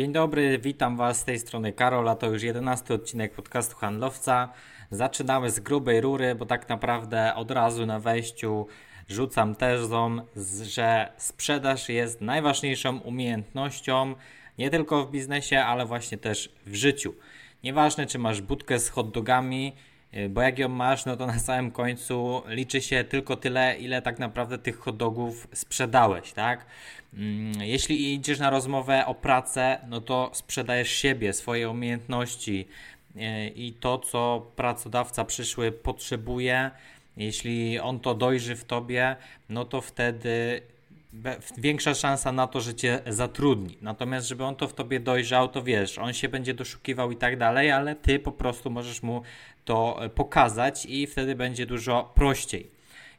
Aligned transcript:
Dzień 0.00 0.12
dobry, 0.12 0.58
witam 0.58 0.96
Was 0.96 1.18
z 1.18 1.24
tej 1.24 1.38
strony 1.38 1.72
Karola. 1.72 2.14
To 2.16 2.26
już 2.26 2.42
jedenasty 2.42 2.94
odcinek 2.94 3.32
podcastu 3.32 3.76
Handlowca. 3.76 4.52
Zaczynamy 4.90 5.50
z 5.50 5.60
grubej 5.60 6.00
rury, 6.00 6.34
bo 6.34 6.46
tak 6.46 6.68
naprawdę 6.68 7.34
od 7.34 7.50
razu 7.50 7.86
na 7.86 7.98
wejściu 7.98 8.66
rzucam 9.08 9.54
tezą, 9.54 10.16
że 10.62 11.12
sprzedaż 11.16 11.88
jest 11.88 12.20
najważniejszą 12.20 12.98
umiejętnością 12.98 14.14
nie 14.58 14.70
tylko 14.70 15.04
w 15.04 15.10
biznesie, 15.10 15.58
ale 15.58 15.86
właśnie 15.86 16.18
też 16.18 16.52
w 16.66 16.74
życiu. 16.74 17.14
Nieważne, 17.64 18.06
czy 18.06 18.18
masz 18.18 18.40
budkę 18.40 18.78
z 18.78 18.88
hotdogami, 18.88 19.72
y, 19.76 19.89
bo 20.30 20.42
jak 20.42 20.58
ją 20.58 20.68
masz, 20.68 21.04
no 21.04 21.16
to 21.16 21.26
na 21.26 21.38
samym 21.38 21.70
końcu 21.70 22.42
liczy 22.48 22.80
się 22.80 23.04
tylko 23.04 23.36
tyle, 23.36 23.76
ile 23.78 24.02
tak 24.02 24.18
naprawdę 24.18 24.58
tych 24.58 24.78
hotdogów 24.78 25.48
sprzedałeś, 25.52 26.32
tak? 26.32 26.66
Mm, 27.14 27.52
jeśli 27.60 28.14
idziesz 28.14 28.38
na 28.38 28.50
rozmowę 28.50 29.06
o 29.06 29.14
pracę, 29.14 29.78
no 29.88 30.00
to 30.00 30.30
sprzedajesz 30.32 30.90
siebie, 30.90 31.32
swoje 31.32 31.70
umiejętności 31.70 32.68
y, 33.16 33.20
i 33.48 33.72
to, 33.72 33.98
co 33.98 34.46
pracodawca 34.56 35.24
przyszły 35.24 35.72
potrzebuje. 35.72 36.70
Jeśli 37.16 37.80
on 37.80 38.00
to 38.00 38.14
dojrzy 38.14 38.56
w 38.56 38.64
tobie, 38.64 39.16
no 39.48 39.64
to 39.64 39.80
wtedy 39.80 40.62
większa 41.58 41.94
szansa 41.94 42.32
na 42.32 42.46
to, 42.46 42.60
że 42.60 42.74
cię 42.74 43.00
zatrudni. 43.06 43.78
Natomiast, 43.82 44.28
żeby 44.28 44.44
on 44.44 44.56
to 44.56 44.68
w 44.68 44.74
tobie 44.74 45.00
dojrzał, 45.00 45.48
to 45.48 45.62
wiesz, 45.62 45.98
on 45.98 46.12
się 46.12 46.28
będzie 46.28 46.54
doszukiwał 46.54 47.10
i 47.10 47.16
tak 47.16 47.38
dalej, 47.38 47.70
ale 47.70 47.96
ty 47.96 48.18
po 48.18 48.32
prostu 48.32 48.70
możesz 48.70 49.02
mu 49.02 49.22
to 49.64 50.04
e, 50.04 50.08
pokazać 50.08 50.86
i 50.86 51.06
wtedy 51.06 51.34
będzie 51.34 51.66
dużo 51.66 52.12
prościej. 52.14 52.70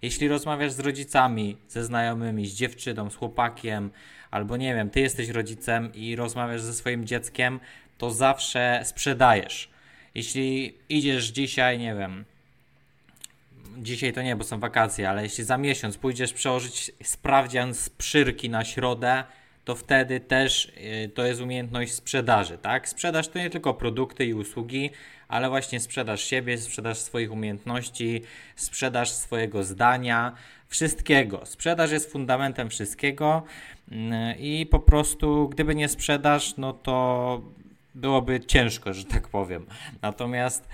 Jeśli 0.01 0.27
rozmawiasz 0.27 0.71
z 0.71 0.79
rodzicami, 0.79 1.57
ze 1.67 1.83
znajomymi, 1.83 2.47
z 2.47 2.53
dziewczyną, 2.53 3.09
z 3.09 3.15
chłopakiem, 3.15 3.89
albo 4.31 4.57
nie 4.57 4.75
wiem, 4.75 4.89
ty 4.89 4.99
jesteś 4.99 5.29
rodzicem 5.29 5.93
i 5.93 6.15
rozmawiasz 6.15 6.61
ze 6.61 6.73
swoim 6.73 7.05
dzieckiem, 7.05 7.59
to 7.97 8.11
zawsze 8.11 8.81
sprzedajesz. 8.83 9.69
Jeśli 10.15 10.73
idziesz 10.89 11.25
dzisiaj, 11.25 11.79
nie 11.79 11.95
wiem, 11.95 12.25
dzisiaj 13.81 14.13
to 14.13 14.21
nie, 14.21 14.35
bo 14.35 14.43
są 14.43 14.59
wakacje, 14.59 15.09
ale 15.09 15.23
jeśli 15.23 15.43
za 15.43 15.57
miesiąc 15.57 15.97
pójdziesz 15.97 16.33
przełożyć 16.33 16.91
sprawdzian 17.03 17.73
z 17.73 17.89
przyrki 17.89 18.49
na 18.49 18.65
środę, 18.65 19.23
to 19.65 19.75
wtedy 19.75 20.19
też 20.19 20.65
y, 20.65 21.09
to 21.09 21.25
jest 21.25 21.41
umiejętność 21.41 21.93
sprzedaży, 21.93 22.57
tak? 22.57 22.89
Sprzedaż 22.89 23.27
to 23.27 23.39
nie 23.39 23.49
tylko 23.49 23.73
produkty 23.73 24.25
i 24.25 24.33
usługi, 24.33 24.89
ale 25.27 25.49
właśnie 25.49 25.79
sprzedaż 25.79 26.23
siebie, 26.23 26.57
sprzedaż 26.57 26.97
swoich 26.97 27.31
umiejętności, 27.31 28.21
sprzedaż 28.55 29.11
swojego 29.11 29.63
zdania, 29.63 30.35
wszystkiego. 30.67 31.45
Sprzedaż 31.45 31.91
jest 31.91 32.11
fundamentem 32.11 32.69
wszystkiego 32.69 33.43
mm, 33.91 34.39
i 34.39 34.65
po 34.65 34.79
prostu 34.79 35.49
gdyby 35.49 35.75
nie 35.75 35.89
sprzedaż, 35.89 36.57
no 36.57 36.73
to 36.73 37.41
byłoby 37.95 38.39
ciężko, 38.39 38.93
że 38.93 39.05
tak 39.05 39.27
powiem. 39.27 39.65
Natomiast 40.01 40.67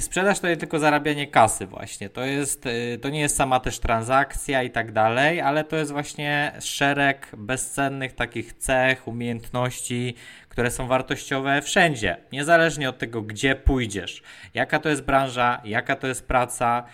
Sprzedaż 0.00 0.40
to 0.40 0.48
jest 0.48 0.60
tylko 0.60 0.78
zarabianie 0.78 1.26
kasy 1.26 1.66
właśnie. 1.66 2.10
To, 2.10 2.24
jest, 2.24 2.66
y, 2.66 2.98
to 3.02 3.08
nie 3.08 3.20
jest 3.20 3.36
sama 3.36 3.60
też 3.60 3.78
transakcja 3.78 4.62
i 4.62 4.70
tak 4.70 4.92
dalej, 4.92 5.40
ale 5.40 5.64
to 5.64 5.76
jest 5.76 5.92
właśnie 5.92 6.52
szereg 6.60 7.28
bezcennych 7.36 8.12
takich 8.12 8.52
cech, 8.52 9.08
umiejętności, 9.08 10.14
które 10.48 10.70
są 10.70 10.86
wartościowe 10.86 11.62
wszędzie, 11.62 12.16
niezależnie 12.32 12.88
od 12.88 12.98
tego, 12.98 13.22
gdzie 13.22 13.54
pójdziesz, 13.54 14.22
jaka 14.54 14.78
to 14.78 14.88
jest 14.88 15.02
branża, 15.02 15.60
jaka 15.64 15.96
to 15.96 16.06
jest 16.06 16.28
praca, 16.28 16.84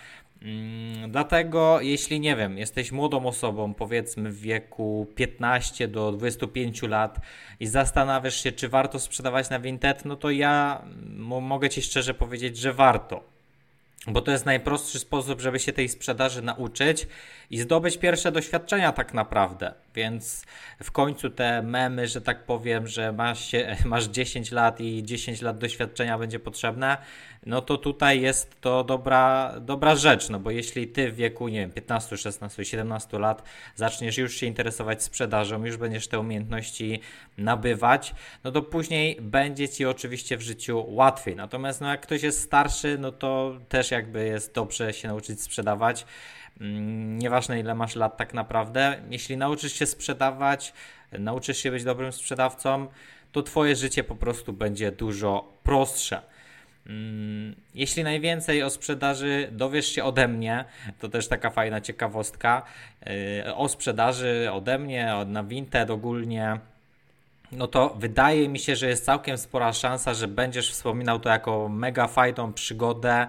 dlatego, 1.07 1.81
jeśli 1.81 2.19
nie 2.19 2.35
wiem, 2.35 2.57
jesteś 2.57 2.91
młodą 2.91 3.25
osobą, 3.25 3.73
powiedzmy 3.73 4.31
w 4.31 4.41
wieku 4.41 5.07
15 5.15 5.87
do 5.87 6.11
25 6.11 6.81
lat 6.81 7.19
i 7.59 7.67
zastanawiasz 7.67 8.43
się, 8.43 8.51
czy 8.51 8.69
warto 8.69 8.99
sprzedawać 8.99 9.49
na 9.49 9.59
Vinted, 9.59 10.05
no 10.05 10.15
to 10.15 10.29
ja 10.29 10.81
mogę 11.41 11.69
Ci 11.69 11.81
szczerze 11.81 12.13
powiedzieć, 12.13 12.57
że 12.57 12.73
warto 12.73 13.37
bo 14.07 14.21
to 14.21 14.31
jest 14.31 14.45
najprostszy 14.45 14.99
sposób, 14.99 15.41
żeby 15.41 15.59
się 15.59 15.73
tej 15.73 15.89
sprzedaży 15.89 16.41
nauczyć 16.41 17.07
i 17.49 17.59
zdobyć 17.59 17.97
pierwsze 17.97 18.31
doświadczenia 18.31 18.91
tak 18.91 19.13
naprawdę. 19.13 19.73
Więc 19.95 20.45
w 20.83 20.91
końcu 20.91 21.29
te 21.29 21.61
memy, 21.61 22.07
że 22.07 22.21
tak 22.21 22.43
powiem, 22.43 22.87
że 22.87 23.11
masz, 23.11 23.45
się, 23.45 23.75
masz 23.85 24.05
10 24.05 24.51
lat 24.51 24.81
i 24.81 25.03
10 25.03 25.41
lat 25.41 25.57
doświadczenia 25.57 26.17
będzie 26.17 26.39
potrzebne, 26.39 26.97
no 27.47 27.61
to 27.61 27.77
tutaj 27.77 28.21
jest 28.21 28.61
to 28.61 28.83
dobra, 28.83 29.53
dobra 29.61 29.95
rzecz, 29.95 30.29
no 30.29 30.39
bo 30.39 30.51
jeśli 30.51 30.87
ty 30.87 31.11
w 31.11 31.15
wieku, 31.15 31.47
nie 31.47 31.59
wiem, 31.59 31.71
15, 31.71 32.17
16, 32.17 32.65
17 32.65 33.19
lat 33.19 33.43
zaczniesz 33.75 34.17
już 34.17 34.35
się 34.35 34.45
interesować 34.45 35.03
sprzedażą, 35.03 35.65
już 35.65 35.77
będziesz 35.77 36.07
te 36.07 36.19
umiejętności 36.19 37.01
nabywać, 37.37 38.15
no 38.43 38.51
to 38.51 38.61
później 38.61 39.17
będzie 39.21 39.69
ci 39.69 39.85
oczywiście 39.85 40.37
w 40.37 40.41
życiu 40.41 40.85
łatwiej. 40.87 41.35
Natomiast 41.35 41.81
no 41.81 41.89
jak 41.89 42.01
ktoś 42.01 42.23
jest 42.23 42.41
starszy, 42.41 42.97
no 42.99 43.11
to 43.11 43.59
też 43.69 43.91
jakby 43.91 44.25
jest 44.25 44.53
dobrze 44.53 44.93
się 44.93 45.07
nauczyć 45.07 45.41
sprzedawać. 45.41 46.05
Mm, 46.61 47.19
nieważne 47.19 47.59
ile 47.59 47.75
masz 47.75 47.95
lat 47.95 48.17
tak 48.17 48.33
naprawdę, 48.33 49.01
jeśli 49.09 49.37
nauczysz 49.37 49.73
się 49.73 49.85
sprzedawać, 49.85 50.73
nauczysz 51.19 51.57
się 51.57 51.71
być 51.71 51.83
dobrym 51.83 52.11
sprzedawcą, 52.11 52.87
to 53.31 53.43
twoje 53.43 53.75
życie 53.75 54.03
po 54.03 54.15
prostu 54.15 54.53
będzie 54.53 54.91
dużo 54.91 55.53
prostsze. 55.63 56.36
Mm, 56.89 57.55
jeśli 57.75 58.03
najwięcej 58.03 58.63
o 58.63 58.69
sprzedaży 58.69 59.49
dowiesz 59.51 59.87
się 59.87 60.03
ode 60.03 60.27
mnie, 60.27 60.65
to 60.99 61.09
też 61.09 61.27
taka 61.27 61.49
fajna 61.49 61.81
ciekawostka 61.81 62.63
yy, 63.05 63.55
o 63.55 63.69
sprzedaży 63.69 64.49
ode 64.51 64.79
mnie, 64.79 65.13
na 65.25 65.43
Vinted 65.43 65.89
ogólnie, 65.89 66.59
no 67.51 67.67
to 67.67 67.95
wydaje 67.99 68.49
mi 68.49 68.59
się, 68.59 68.75
że 68.75 68.87
jest 68.87 69.05
całkiem 69.05 69.37
spora 69.37 69.73
szansa, 69.73 70.13
że 70.13 70.27
będziesz 70.27 70.71
wspominał 70.71 71.19
to 71.19 71.29
jako 71.29 71.69
mega 71.69 72.07
fajną 72.07 72.53
przygodę 72.53 73.27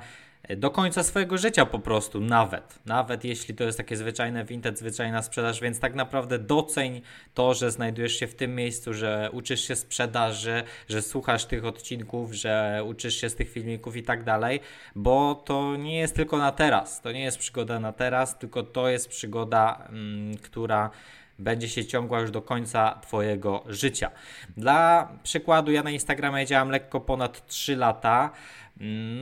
do 0.57 0.71
końca 0.71 1.03
swojego 1.03 1.39
życia 1.39 1.67
po 1.67 1.79
prostu, 1.79 2.21
nawet. 2.21 2.79
Nawet 2.87 3.25
jeśli 3.25 3.55
to 3.55 3.65
jest 3.65 3.79
takie 3.79 3.97
zwyczajne 3.97 4.45
vintage, 4.45 4.77
zwyczajna 4.77 5.23
sprzedaż, 5.23 5.61
więc 5.61 5.81
tak 5.81 5.95
naprawdę 5.95 6.39
doceń 6.39 7.03
to, 7.35 7.55
że 7.55 7.71
znajdujesz 7.71 8.13
się 8.13 8.27
w 8.27 8.35
tym 8.35 8.55
miejscu, 8.55 8.95
że 8.95 9.31
uczysz 9.33 9.61
się 9.69 9.77
sprzedaży, 9.77 10.63
że 10.89 11.03
słuchasz 11.03 11.45
tych 11.45 11.65
odcinków, 11.65 12.33
że 12.33 12.83
uczysz 12.87 13.15
się 13.15 13.31
z 13.31 13.35
tych 13.35 13.51
filmików 13.51 13.97
i 13.97 14.03
tak 14.03 14.25
dalej, 14.25 14.61
bo 14.95 15.35
to 15.35 15.77
nie 15.77 15.99
jest 15.99 16.17
tylko 16.17 16.39
na 16.39 16.53
teraz. 16.53 17.01
To 17.01 17.13
nie 17.13 17.23
jest 17.23 17.39
przygoda 17.39 17.81
na 17.81 17.93
teraz, 17.93 18.39
tylko 18.39 18.63
to 18.63 18.89
jest 18.89 19.09
przygoda, 19.09 19.89
mm, 19.89 20.37
która 20.37 20.91
będzie 21.39 21.69
się 21.69 21.85
ciągła 21.85 22.21
już 22.21 22.31
do 22.31 22.43
końca 22.43 22.99
Twojego 23.03 23.65
życia. 23.67 24.11
Dla 24.57 25.13
przykładu, 25.23 25.73
ja 25.73 25.83
na 25.83 25.91
Instagramie 25.91 26.47
działam 26.47 26.71
lekko 26.71 27.01
ponad 27.01 27.47
3 27.47 27.77
lata. 27.77 28.31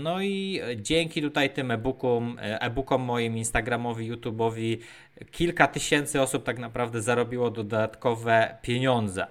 No 0.02 0.22
i 0.22 0.60
dzięki 0.76 1.22
tutaj 1.22 1.50
tym 1.50 1.70
e-bookom, 1.70 2.36
e-bookom 2.40 3.02
moim, 3.02 3.36
Instagramowi, 3.36 4.12
YouTube'owi, 4.12 4.78
kilka 5.30 5.66
tysięcy 5.66 6.22
osób 6.22 6.44
tak 6.44 6.58
naprawdę 6.58 7.02
zarobiło 7.02 7.50
dodatkowe 7.50 8.58
pieniądze. 8.62 9.26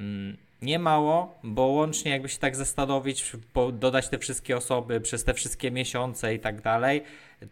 Mm, 0.00 0.36
nie 0.62 0.78
mało, 0.78 1.38
bo 1.42 1.62
łącznie 1.62 2.10
jakby 2.10 2.28
się 2.28 2.38
tak 2.38 2.56
zastanowić, 2.56 3.32
dodać 3.72 4.08
te 4.08 4.18
wszystkie 4.18 4.56
osoby 4.56 5.00
przez 5.00 5.24
te 5.24 5.34
wszystkie 5.34 5.70
miesiące 5.70 6.34
i 6.34 6.38
tak 6.38 6.60
dalej, 6.60 7.02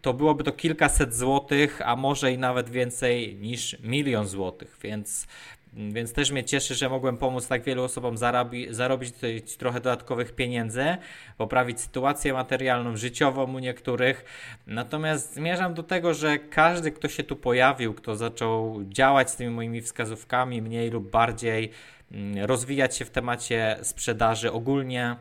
to 0.01 0.13
byłoby 0.13 0.43
to 0.43 0.51
kilkaset 0.51 1.15
złotych, 1.15 1.81
a 1.85 1.95
może 1.95 2.31
i 2.31 2.37
nawet 2.37 2.69
więcej 2.69 3.35
niż 3.35 3.77
milion 3.83 4.27
złotych, 4.27 4.77
więc 4.83 5.27
więc 5.73 6.13
też 6.13 6.31
mnie 6.31 6.43
cieszy, 6.43 6.75
że 6.75 6.89
mogłem 6.89 7.17
pomóc 7.17 7.47
tak 7.47 7.63
wielu 7.63 7.83
osobom 7.83 8.17
zarobi, 8.17 8.67
zarobić 8.69 9.13
trochę 9.57 9.79
dodatkowych 9.79 10.35
pieniędzy, 10.35 10.97
poprawić 11.37 11.81
sytuację 11.81 12.33
materialną, 12.33 12.97
życiową 12.97 13.53
u 13.53 13.59
niektórych. 13.59 14.25
Natomiast 14.67 15.33
zmierzam 15.33 15.73
do 15.73 15.83
tego, 15.83 16.13
że 16.13 16.39
każdy, 16.39 16.91
kto 16.91 17.07
się 17.07 17.23
tu 17.23 17.35
pojawił, 17.35 17.93
kto 17.93 18.15
zaczął 18.15 18.79
działać 18.83 19.31
z 19.31 19.35
tymi 19.35 19.49
moimi 19.49 19.81
wskazówkami, 19.81 20.61
mniej 20.61 20.89
lub 20.89 21.11
bardziej 21.11 21.71
mm, 22.11 22.45
rozwijać 22.45 22.97
się 22.97 23.05
w 23.05 23.09
temacie 23.09 23.77
sprzedaży 23.81 24.51
ogólnie, 24.51 25.15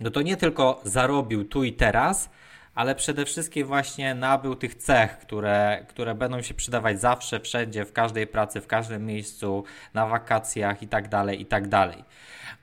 no 0.00 0.10
to 0.10 0.22
nie 0.22 0.36
tylko 0.36 0.80
zarobił 0.84 1.44
tu 1.44 1.64
i 1.64 1.72
teraz, 1.72 2.30
ale 2.74 2.94
przede 2.94 3.24
wszystkim 3.24 3.66
właśnie 3.66 4.14
nabył 4.14 4.54
tych 4.54 4.74
cech, 4.74 5.18
które, 5.18 5.86
które 5.88 6.14
będą 6.14 6.42
się 6.42 6.54
przydawać 6.54 7.00
zawsze, 7.00 7.40
wszędzie, 7.40 7.84
w 7.84 7.92
każdej 7.92 8.26
pracy, 8.26 8.60
w 8.60 8.66
każdym 8.66 9.06
miejscu, 9.06 9.64
na 9.94 10.06
wakacjach 10.06 10.82
i 10.82 10.88
tak 10.88 11.08
dalej, 11.08 11.40
i 11.40 11.46
tak 11.46 11.68
dalej. 11.68 12.04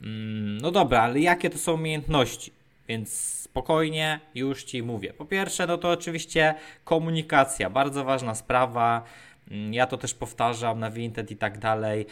Mm, 0.02 0.58
no 0.58 0.72
dobra, 0.72 1.02
ale 1.02 1.20
jakie 1.20 1.50
to 1.50 1.58
są 1.58 1.74
umiejętności? 1.74 2.54
Więc 2.88 3.38
spokojnie 3.58 4.20
już 4.36 4.64
Ci 4.64 4.84
mówię. 4.84 5.14
Po 5.14 5.26
pierwsze, 5.26 5.68
no 5.68 5.78
to 5.78 5.92
oczywiście 5.92 6.56
komunikacja, 6.84 7.70
bardzo 7.70 8.04
ważna 8.04 8.36
sprawa. 8.36 9.04
Mm, 9.52 9.74
ja 9.74 9.88
to 9.88 9.98
też 9.98 10.14
powtarzam 10.14 10.80
na 10.80 10.92
Vinted 10.92 11.32
i 11.32 11.36
tak 11.36 11.58
dalej. 11.58 12.06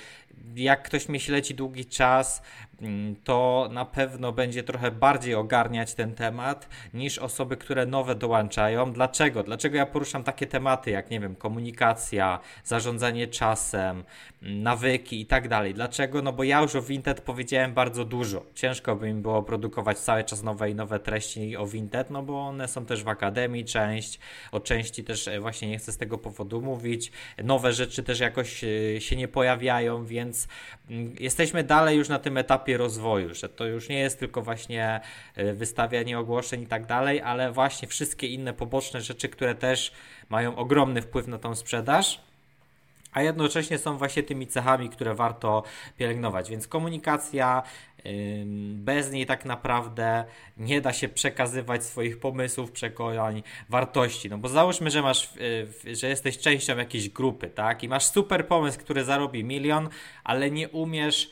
Jak 0.55 0.83
ktoś 0.83 1.09
mnie 1.09 1.19
śledzi 1.19 1.55
długi 1.55 1.85
czas, 1.85 2.41
to 3.23 3.69
na 3.71 3.85
pewno 3.85 4.31
będzie 4.31 4.63
trochę 4.63 4.91
bardziej 4.91 5.35
ogarniać 5.35 5.93
ten 5.93 6.15
temat 6.15 6.69
niż 6.93 7.17
osoby, 7.17 7.57
które 7.57 7.85
nowe 7.85 8.15
dołączają. 8.15 8.93
Dlaczego? 8.93 9.43
Dlaczego 9.43 9.77
ja 9.77 9.85
poruszam 9.85 10.23
takie 10.23 10.47
tematy 10.47 10.91
jak, 10.91 11.09
nie 11.09 11.19
wiem, 11.19 11.35
komunikacja, 11.35 12.39
zarządzanie 12.63 13.27
czasem, 13.27 14.03
mm, 14.41 14.63
nawyki 14.63 15.21
i 15.21 15.25
tak 15.25 15.47
dalej. 15.47 15.73
Dlaczego? 15.73 16.21
No 16.21 16.33
bo 16.33 16.43
ja 16.43 16.61
już 16.61 16.75
o 16.75 16.81
Vinted 16.81 17.21
powiedziałem 17.21 17.73
bardzo 17.73 18.05
dużo. 18.05 18.45
Ciężko 18.55 18.95
by 18.95 19.13
mi 19.13 19.21
było 19.21 19.43
produkować 19.43 19.97
cały 19.97 20.23
czas 20.23 20.43
nowe 20.43 20.69
i 20.69 20.75
nowe 20.75 20.99
treści 20.99 21.57
o 21.57 21.67
Vinted, 21.67 22.09
no 22.09 22.23
bo 22.23 22.47
one 22.47 22.67
są 22.67 22.85
też 22.85 23.03
w 23.03 23.07
akademii 23.07 23.65
część, 23.65 24.19
o 24.51 24.59
części 24.59 25.03
też 25.03 25.27
e, 25.27 25.39
właśnie 25.39 25.67
nie 25.67 25.77
chcę 25.77 25.91
z 25.91 25.97
tego 25.97 26.17
powodu 26.17 26.61
mówić. 26.61 27.11
Nowe 27.43 27.73
rzeczy 27.73 28.03
też 28.03 28.19
jakoś 28.19 28.63
e, 28.63 29.01
się 29.01 29.15
nie 29.15 29.27
pojawiają, 29.27 30.05
więc 30.05 30.47
mm, 30.89 31.15
jesteśmy 31.19 31.63
dalej 31.63 31.97
już 31.97 32.09
na 32.09 32.19
tym 32.19 32.37
etapie 32.37 32.64
rozwoju, 32.73 33.33
że 33.33 33.49
to 33.49 33.65
już 33.65 33.89
nie 33.89 33.99
jest 33.99 34.19
tylko 34.19 34.41
właśnie 34.41 35.01
e, 35.35 35.53
wystawianie 35.53 36.19
ogłoszeń 36.19 36.61
i 36.61 36.67
tak 36.67 36.85
dalej, 36.85 37.21
ale 37.21 37.51
właśnie 37.51 37.87
wszystkie 37.87 38.27
inne 38.27 38.53
poboczne 38.53 39.01
rzeczy, 39.01 39.29
które 39.29 39.55
też 39.55 39.91
mają 40.29 40.55
ogromny 40.55 41.01
wpływ 41.01 41.27
na 41.27 41.37
tą 41.37 41.55
sprzedaż 41.55 42.21
a 43.15 43.21
jednocześnie 43.21 43.77
są 43.77 43.97
właśnie 43.97 44.23
tymi 44.23 44.47
cechami, 44.47 44.89
które 44.89 45.15
warto 45.15 45.63
pielęgnować. 45.97 46.49
Więc 46.49 46.67
komunikacja, 46.67 47.63
bez 48.73 49.11
niej 49.11 49.25
tak 49.25 49.45
naprawdę 49.45 50.25
nie 50.57 50.81
da 50.81 50.93
się 50.93 51.09
przekazywać 51.09 51.83
swoich 51.83 52.19
pomysłów, 52.19 52.71
przekonań, 52.71 53.43
wartości. 53.69 54.29
No 54.29 54.37
bo 54.37 54.49
załóżmy, 54.49 54.91
że 54.91 55.01
masz, 55.01 55.33
że 55.93 56.07
jesteś 56.07 56.37
częścią 56.37 56.77
jakiejś 56.77 57.09
grupy, 57.09 57.47
tak? 57.47 57.83
I 57.83 57.89
masz 57.89 58.05
super 58.05 58.47
pomysł, 58.47 58.79
który 58.79 59.03
zarobi 59.03 59.43
milion, 59.43 59.89
ale 60.23 60.51
nie 60.51 60.69
umiesz 60.69 61.29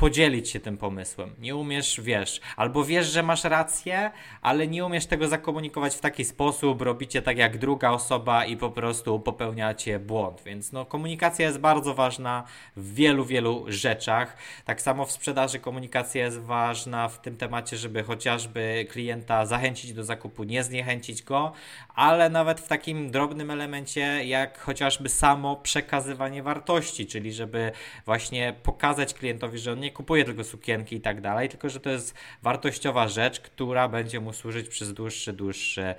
podzielić 0.00 0.50
się 0.50 0.60
tym 0.60 0.76
pomysłem. 0.76 1.34
Nie 1.38 1.56
umiesz, 1.56 2.00
wiesz, 2.00 2.40
albo 2.56 2.84
wiesz, 2.84 3.06
że 3.06 3.22
masz 3.22 3.44
rację, 3.44 4.10
ale 4.42 4.66
nie 4.66 4.84
umiesz 4.84 5.06
tego 5.06 5.28
zakomunikować 5.28 5.94
w 5.94 6.00
taki 6.00 6.24
sposób, 6.24 6.82
robicie 6.82 7.22
tak 7.22 7.38
jak 7.38 7.58
druga 7.58 7.90
osoba 7.90 8.44
i 8.44 8.56
po 8.56 8.70
prostu 8.70 9.20
popełniacie 9.20 9.98
błąd. 9.98 10.42
Więc 10.46 10.72
no, 10.72 10.86
komunikacja 10.86 11.46
jest 11.46 11.58
bardzo 11.58 11.94
ważna 11.94 12.44
w 12.76 12.94
wielu, 12.94 13.24
wielu 13.24 13.64
rzeczach. 13.68 14.36
Tak 14.64 14.82
samo 14.82 15.06
w 15.06 15.12
sprzedaży 15.12 15.58
komunikacja 15.58 16.24
jest 16.24 16.40
ważna 16.40 17.08
w 17.08 17.20
tym 17.20 17.36
temacie, 17.36 17.76
żeby 17.76 18.02
chociażby 18.02 18.86
klienta 18.90 19.46
zachęcić 19.46 19.92
do 19.92 20.04
zakupu, 20.04 20.44
nie 20.44 20.64
zniechęcić 20.64 21.22
go, 21.22 21.52
ale 21.94 22.30
nawet 22.30 22.60
w 22.60 22.68
takim 22.68 23.10
drobnym 23.10 23.50
elemencie, 23.50 24.24
jak 24.24 24.58
chociażby 24.58 25.08
samo 25.08 25.56
przekazywanie 25.56 26.42
wartości, 26.42 27.06
czyli 27.06 27.32
żeby 27.32 27.72
właśnie 28.06 28.54
pokazać 28.62 29.14
klientowi, 29.14 29.58
że 29.58 29.72
on 29.72 29.80
nie 29.80 29.89
kupuje 29.90 30.24
tylko 30.24 30.44
sukienki 30.44 30.96
i 30.96 31.00
tak 31.00 31.20
dalej, 31.20 31.48
tylko 31.48 31.68
że 31.70 31.80
to 31.80 31.90
jest 31.90 32.14
wartościowa 32.42 33.08
rzecz, 33.08 33.40
która 33.40 33.88
będzie 33.88 34.20
mu 34.20 34.32
służyć 34.32 34.68
przez 34.68 34.92
dłuższy, 34.92 35.32
dłuższy 35.32 35.94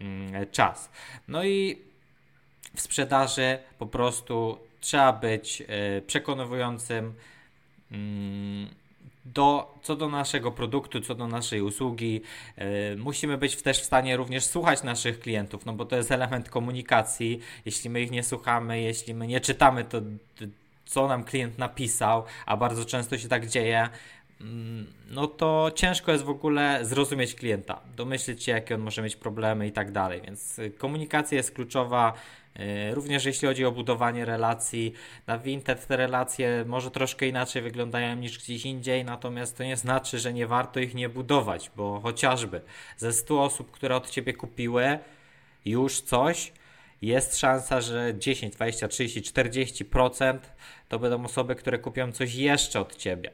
mm, 0.00 0.46
czas. 0.52 0.90
No 1.28 1.44
i 1.44 1.78
w 2.74 2.80
sprzedaży 2.80 3.58
po 3.78 3.86
prostu 3.86 4.58
trzeba 4.80 5.12
być 5.12 5.60
y, 5.60 6.02
przekonującym. 6.06 7.14
Mm, 7.92 8.80
do, 9.24 9.74
co 9.82 9.96
do 9.96 10.08
naszego 10.08 10.52
produktu, 10.52 11.00
co 11.00 11.14
do 11.14 11.26
naszej 11.26 11.62
usługi, 11.62 12.22
yy, 12.56 12.64
musimy 12.98 13.38
być 13.38 13.62
też 13.62 13.80
w 13.80 13.84
stanie 13.84 14.16
również 14.16 14.44
słuchać 14.44 14.82
naszych 14.82 15.20
klientów, 15.20 15.66
no 15.66 15.72
bo 15.72 15.84
to 15.84 15.96
jest 15.96 16.12
element 16.12 16.48
komunikacji. 16.48 17.40
Jeśli 17.64 17.90
my 17.90 18.02
ich 18.02 18.10
nie 18.10 18.22
słuchamy, 18.22 18.80
jeśli 18.80 19.14
my 19.14 19.26
nie 19.26 19.40
czytamy 19.40 19.84
to, 19.84 20.00
co 20.90 21.08
nam 21.08 21.24
klient 21.24 21.58
napisał, 21.58 22.24
a 22.46 22.56
bardzo 22.56 22.84
często 22.84 23.18
się 23.18 23.28
tak 23.28 23.46
dzieje, 23.46 23.88
mm, 24.40 24.86
no 25.10 25.26
to 25.26 25.70
ciężko 25.74 26.12
jest 26.12 26.24
w 26.24 26.30
ogóle 26.30 26.78
zrozumieć 26.82 27.34
klienta, 27.34 27.80
domyślić 27.96 28.44
się, 28.44 28.52
jakie 28.52 28.74
on 28.74 28.80
może 28.80 29.02
mieć 29.02 29.16
problemy 29.16 29.66
i 29.66 29.72
tak 29.72 29.92
dalej. 29.92 30.20
Więc 30.24 30.60
komunikacja 30.78 31.36
jest 31.36 31.54
kluczowa, 31.54 32.14
E, 32.54 32.94
również 32.94 33.24
jeśli 33.24 33.48
chodzi 33.48 33.64
o 33.64 33.72
budowanie 33.72 34.24
relacji, 34.24 34.92
na 35.26 35.38
Vinted 35.38 35.86
te 35.86 35.96
relacje 35.96 36.64
może 36.66 36.90
troszkę 36.90 37.26
inaczej 37.26 37.62
wyglądają 37.62 38.16
niż 38.16 38.38
gdzieś 38.38 38.66
indziej, 38.66 39.04
natomiast 39.04 39.56
to 39.56 39.64
nie 39.64 39.76
znaczy, 39.76 40.18
że 40.18 40.32
nie 40.32 40.46
warto 40.46 40.80
ich 40.80 40.94
nie 40.94 41.08
budować, 41.08 41.70
bo 41.76 42.00
chociażby 42.00 42.60
ze 42.96 43.12
100 43.12 43.42
osób, 43.42 43.70
które 43.70 43.96
od 43.96 44.10
Ciebie 44.10 44.32
kupiły 44.32 44.98
już 45.64 46.00
coś, 46.00 46.52
jest 47.02 47.38
szansa, 47.38 47.80
że 47.80 48.14
10, 48.18 48.54
20, 48.54 48.88
30, 48.88 49.22
40% 49.22 50.38
to 50.88 50.98
będą 50.98 51.24
osoby, 51.24 51.54
które 51.54 51.78
kupią 51.78 52.12
coś 52.12 52.34
jeszcze 52.34 52.80
od 52.80 52.96
Ciebie. 52.96 53.30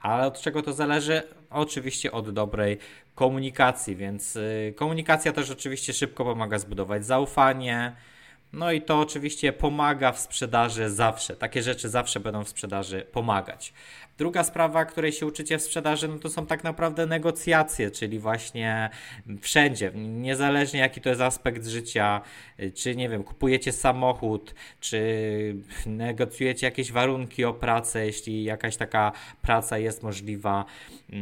Ale 0.00 0.26
od 0.26 0.40
czego 0.40 0.62
to 0.62 0.72
zależy? 0.72 1.22
Oczywiście 1.50 2.12
od 2.12 2.30
dobrej 2.30 2.78
komunikacji, 3.14 3.96
więc 3.96 4.36
y, 4.36 4.74
komunikacja 4.76 5.32
też 5.32 5.50
oczywiście 5.50 5.92
szybko 5.92 6.24
pomaga 6.24 6.58
zbudować 6.58 7.06
zaufanie, 7.06 7.96
no 8.54 8.72
i 8.72 8.82
to 8.82 9.00
oczywiście 9.00 9.52
pomaga 9.52 10.12
w 10.12 10.18
sprzedaży 10.18 10.90
zawsze. 10.90 11.36
Takie 11.36 11.62
rzeczy 11.62 11.88
zawsze 11.88 12.20
będą 12.20 12.44
w 12.44 12.48
sprzedaży 12.48 13.06
pomagać. 13.12 13.72
Druga 14.18 14.44
sprawa, 14.44 14.84
której 14.84 15.12
się 15.12 15.26
uczycie 15.26 15.58
w 15.58 15.62
sprzedaży, 15.62 16.08
no 16.08 16.18
to 16.18 16.30
są 16.30 16.46
tak 16.46 16.64
naprawdę 16.64 17.06
negocjacje, 17.06 17.90
czyli 17.90 18.18
właśnie 18.18 18.90
wszędzie, 19.40 19.92
niezależnie 19.94 20.80
jaki 20.80 21.00
to 21.00 21.08
jest 21.08 21.20
aspekt 21.20 21.66
życia, 21.66 22.20
czy 22.74 22.96
nie 22.96 23.08
wiem, 23.08 23.24
kupujecie 23.24 23.72
samochód, 23.72 24.54
czy 24.80 25.00
negocjujecie 25.86 26.66
jakieś 26.66 26.92
warunki 26.92 27.44
o 27.44 27.54
pracę, 27.54 28.06
jeśli 28.06 28.44
jakaś 28.44 28.76
taka 28.76 29.12
praca 29.42 29.78
jest 29.78 30.02
możliwa. 30.02 30.64
Yy, 31.08 31.18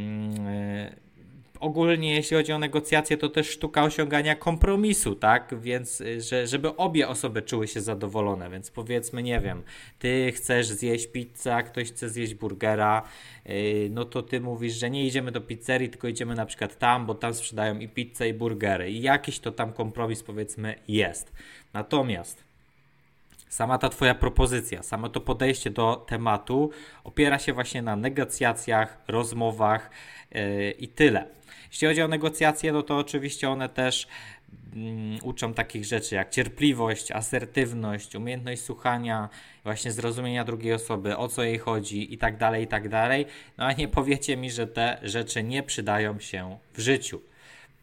ogólnie 1.62 2.14
jeśli 2.14 2.36
chodzi 2.36 2.52
o 2.52 2.58
negocjacje, 2.58 3.16
to 3.16 3.28
też 3.28 3.50
sztuka 3.50 3.82
osiągania 3.82 4.34
kompromisu, 4.34 5.14
tak? 5.14 5.60
Więc, 5.60 6.00
y, 6.00 6.20
że, 6.20 6.46
żeby 6.46 6.76
obie 6.76 7.08
osoby 7.08 7.42
czuły 7.42 7.68
się 7.68 7.80
zadowolone, 7.80 8.50
więc 8.50 8.70
powiedzmy, 8.70 9.22
nie 9.22 9.40
wiem, 9.40 9.62
ty 9.98 10.32
chcesz 10.36 10.66
zjeść 10.66 11.06
pizzę, 11.06 11.54
a 11.54 11.62
ktoś 11.62 11.88
chce 11.88 12.08
zjeść 12.08 12.34
burgera, 12.34 13.02
yy, 13.46 13.54
no 13.90 14.04
to 14.04 14.22
ty 14.22 14.40
mówisz, 14.40 14.74
że 14.74 14.90
nie 14.90 15.06
idziemy 15.06 15.32
do 15.32 15.40
pizzerii, 15.40 15.88
tylko 15.88 16.08
idziemy 16.08 16.34
na 16.34 16.46
przykład 16.46 16.78
tam, 16.78 17.06
bo 17.06 17.14
tam 17.14 17.34
sprzedają 17.34 17.78
i 17.78 17.88
pizzę, 17.88 18.28
i 18.28 18.34
burgery. 18.34 18.90
I 18.90 19.02
jakiś 19.02 19.38
to 19.38 19.52
tam 19.52 19.72
kompromis, 19.72 20.22
powiedzmy, 20.22 20.74
jest. 20.88 21.32
Natomiast 21.72 22.51
sama 23.52 23.78
ta 23.78 23.88
Twoja 23.88 24.14
propozycja, 24.14 24.82
samo 24.82 25.08
to 25.08 25.20
podejście 25.20 25.70
do 25.70 26.04
tematu 26.08 26.70
opiera 27.04 27.38
się 27.38 27.52
właśnie 27.52 27.82
na 27.82 27.96
negocjacjach, 27.96 28.99
rozmowach 29.08 29.90
yy, 30.31 30.70
i 30.70 30.88
tyle. 30.88 31.26
Jeśli 31.70 31.88
chodzi 31.88 32.02
o 32.02 32.08
negocjacje, 32.08 32.72
no 32.72 32.82
to 32.82 32.96
oczywiście 32.96 33.50
one 33.50 33.69
też 33.69 34.06
um, 34.76 35.19
uczą 35.22 35.54
takich 35.54 35.84
rzeczy 35.84 36.14
jak 36.14 36.31
cierpliwość, 36.31 37.10
asertywność, 37.10 38.14
umiejętność 38.14 38.62
słuchania, 38.62 39.28
właśnie 39.64 39.93
zrozumienia 39.93 40.44
drugiej 40.44 40.72
osoby, 40.72 41.16
o 41.16 41.28
co 41.28 41.43
jej 41.43 41.58
chodzi 41.58 42.14
i 42.14 42.19
tak 42.19 42.37
dalej, 42.37 42.64
i 42.64 42.66
tak 42.66 42.88
dalej. 42.88 43.26
No 43.58 43.64
a 43.64 43.72
nie 43.72 43.88
powiecie 43.88 44.37
mi, 44.37 44.50
że 44.50 44.66
te 44.66 44.98
rzeczy 45.03 45.43
nie 45.43 45.62
przydają 45.62 46.20
się 46.20 46.58
w 46.74 46.81
życiu. 46.81 47.20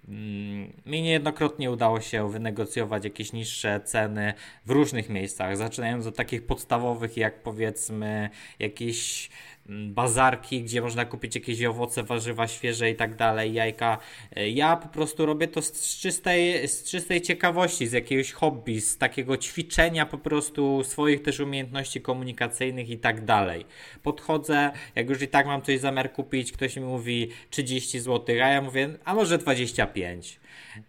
Mm, 0.10 0.74
mi 0.86 1.01
niejednokrotnie 1.01 1.72
udało 1.72 2.01
się 2.01 2.32
wynegocjować 2.32 3.04
jakieś 3.04 3.34
niższe 3.34 3.82
ceny 3.86 4.34
w 4.66 4.72
różnych 4.72 5.10
miejscach, 5.10 5.58
zaczynając 5.58 6.08
od 6.08 6.16
takich 6.16 6.46
podstawowych, 6.46 7.18
jak 7.18 7.44
powiedzmy 7.44 8.30
jakieś 8.60 9.30
bazarki, 9.69 10.63
gdzie 10.63 10.81
można 10.81 11.05
kupić 11.05 11.35
jakieś 11.35 11.63
owoce, 11.63 12.03
warzywa 12.03 12.47
świeże 12.47 12.89
i 12.89 12.95
tak 12.95 13.15
dalej, 13.15 13.53
jajka. 13.53 13.97
E, 14.35 14.49
ja 14.49 14.75
po 14.75 14.88
prostu 14.88 15.25
robię 15.25 15.47
to 15.47 15.61
z 15.61 15.97
czystej, 15.97 16.67
z 16.67 16.83
czystej 16.83 17.21
ciekawości, 17.21 17.88
z 17.88 17.91
jakiegoś 17.91 18.31
hobby, 18.31 18.81
z 18.81 18.97
takiego 18.97 19.38
ćwiczenia 19.38 20.05
po 20.05 20.17
prostu 20.17 20.83
swoich 20.83 21.21
też 21.21 21.39
umiejętności 21.39 22.01
komunikacyjnych 22.01 22.89
i 22.89 22.97
tak 22.97 23.25
dalej. 23.25 23.65
Podchodzę, 24.03 24.71
jak 24.95 25.09
już 25.09 25.21
i 25.21 25.27
tak 25.27 25.45
mam 25.45 25.61
coś 25.61 25.79
zamiar 25.79 26.11
kupić, 26.11 26.51
ktoś 26.51 26.75
mi 26.75 26.83
mówi 26.83 27.29
30 27.49 27.99
zł, 27.99 28.35
a 28.43 28.47
ja 28.47 28.61
mówię, 28.61 28.89
a 29.05 29.13
może 29.13 29.38
25. 29.38 30.39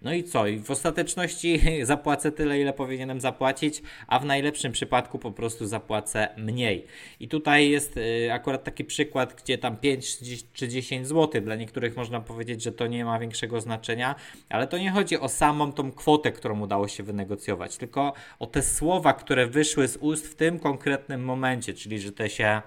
No 0.02 0.14
i 0.14 0.24
co? 0.24 0.46
I 0.46 0.58
w 0.58 0.70
ostateczności 0.70 1.60
zapłacę 1.82 2.32
tyle, 2.32 2.60
ile 2.60 2.72
powinienem 2.72 3.20
zapłacić, 3.20 3.82
a 4.06 4.18
w 4.18 4.24
najlepszym 4.24 4.72
przypadku 4.72 5.18
po 5.18 5.32
prostu 5.32 5.66
zapłacę 5.66 6.28
mniej. 6.36 6.86
I 7.20 7.28
tutaj 7.28 7.70
jest 7.70 7.96
y, 7.96 8.32
akurat 8.32 8.64
taki 8.70 8.84
przykład, 8.84 9.42
gdzie 9.42 9.58
tam 9.58 9.76
5 9.76 10.18
czy 10.52 10.68
10 10.68 11.06
zł, 11.06 11.42
dla 11.42 11.54
niektórych 11.54 11.96
można 11.96 12.20
powiedzieć, 12.20 12.62
że 12.62 12.72
to 12.72 12.86
nie 12.86 13.04
ma 13.04 13.18
większego 13.18 13.60
znaczenia, 13.60 14.14
ale 14.48 14.66
to 14.66 14.78
nie 14.78 14.90
chodzi 14.90 15.18
o 15.18 15.28
samą 15.28 15.72
tą 15.72 15.92
kwotę, 15.92 16.32
którą 16.32 16.60
udało 16.60 16.88
się 16.88 17.02
wynegocjować, 17.02 17.76
tylko 17.76 18.12
o 18.38 18.46
te 18.46 18.62
słowa, 18.62 19.12
które 19.12 19.46
wyszły 19.46 19.88
z 19.88 19.96
ust 19.96 20.28
w 20.28 20.34
tym 20.34 20.58
konkretnym 20.58 21.24
momencie, 21.24 21.74
czyli 21.74 22.00
że 22.00 22.12
te 22.12 22.30
się 22.30 22.62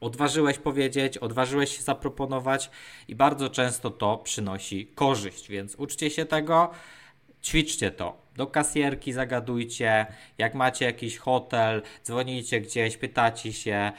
odważyłeś 0.00 0.58
powiedzieć, 0.58 1.18
odważyłeś 1.18 1.76
się 1.76 1.82
zaproponować 1.82 2.70
i 3.08 3.14
bardzo 3.14 3.50
często 3.50 3.90
to 3.90 4.18
przynosi 4.18 4.86
korzyść, 4.86 5.48
więc 5.48 5.74
uczcie 5.74 6.10
się 6.10 6.24
tego, 6.24 6.70
ćwiczcie 7.46 7.90
to. 7.90 8.26
Do 8.36 8.46
kasjerki 8.46 9.12
zagadujcie, 9.12 10.06
jak 10.38 10.54
macie 10.54 10.84
jakiś 10.84 11.16
hotel, 11.16 11.82
dzwonicie 12.04 12.60
gdzieś, 12.60 12.96
pytacie 12.96 13.52
się, 13.52 13.92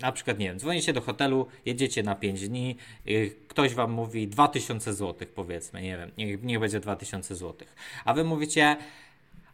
Na 0.00 0.12
przykład, 0.12 0.38
nie 0.38 0.46
wiem, 0.46 0.58
dzwonicie 0.58 0.92
do 0.92 1.00
hotelu, 1.00 1.46
jedziecie 1.64 2.02
na 2.02 2.14
5 2.14 2.48
dni, 2.48 2.76
yy, 3.04 3.30
ktoś 3.48 3.74
wam 3.74 3.92
mówi 3.92 4.28
2000 4.28 4.94
zł, 4.94 5.28
powiedzmy, 5.34 5.82
nie 5.82 5.96
wiem, 5.96 6.10
niech, 6.18 6.42
niech 6.42 6.60
będzie 6.60 6.80
2000 6.80 7.36
zł. 7.36 7.68
A 8.04 8.14
wy 8.14 8.24
mówicie, 8.24 8.76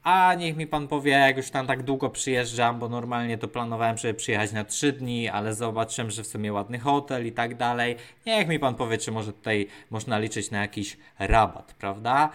a 0.03 0.35
niech 0.35 0.57
mi 0.57 0.67
pan 0.67 0.89
powie, 0.89 1.13
jak 1.13 1.37
już 1.37 1.51
tam 1.51 1.67
tak 1.67 1.83
długo 1.83 2.11
przyjeżdżam, 2.11 2.79
bo 2.79 2.89
normalnie 2.89 3.39
to 3.39 3.49
planowałem, 3.49 3.99
żeby 3.99 4.15
przyjechać 4.15 4.53
na 4.53 4.65
3 4.65 4.93
dni, 4.93 5.29
ale 5.29 5.55
zobaczyłem, 5.55 6.11
że 6.11 6.23
w 6.23 6.27
sumie 6.27 6.53
ładny 6.53 6.79
hotel 6.79 7.27
i 7.27 7.33
tak 7.33 7.57
dalej. 7.57 7.97
Niech 8.27 8.49
mi 8.49 8.59
pan 8.59 8.75
powie, 8.75 8.99
czy 8.99 9.13
może 9.13 9.33
tutaj 9.33 9.67
można 9.91 10.19
liczyć 10.19 10.51
na 10.51 10.61
jakiś 10.61 10.97
rabat, 11.19 11.75
prawda? 11.75 12.31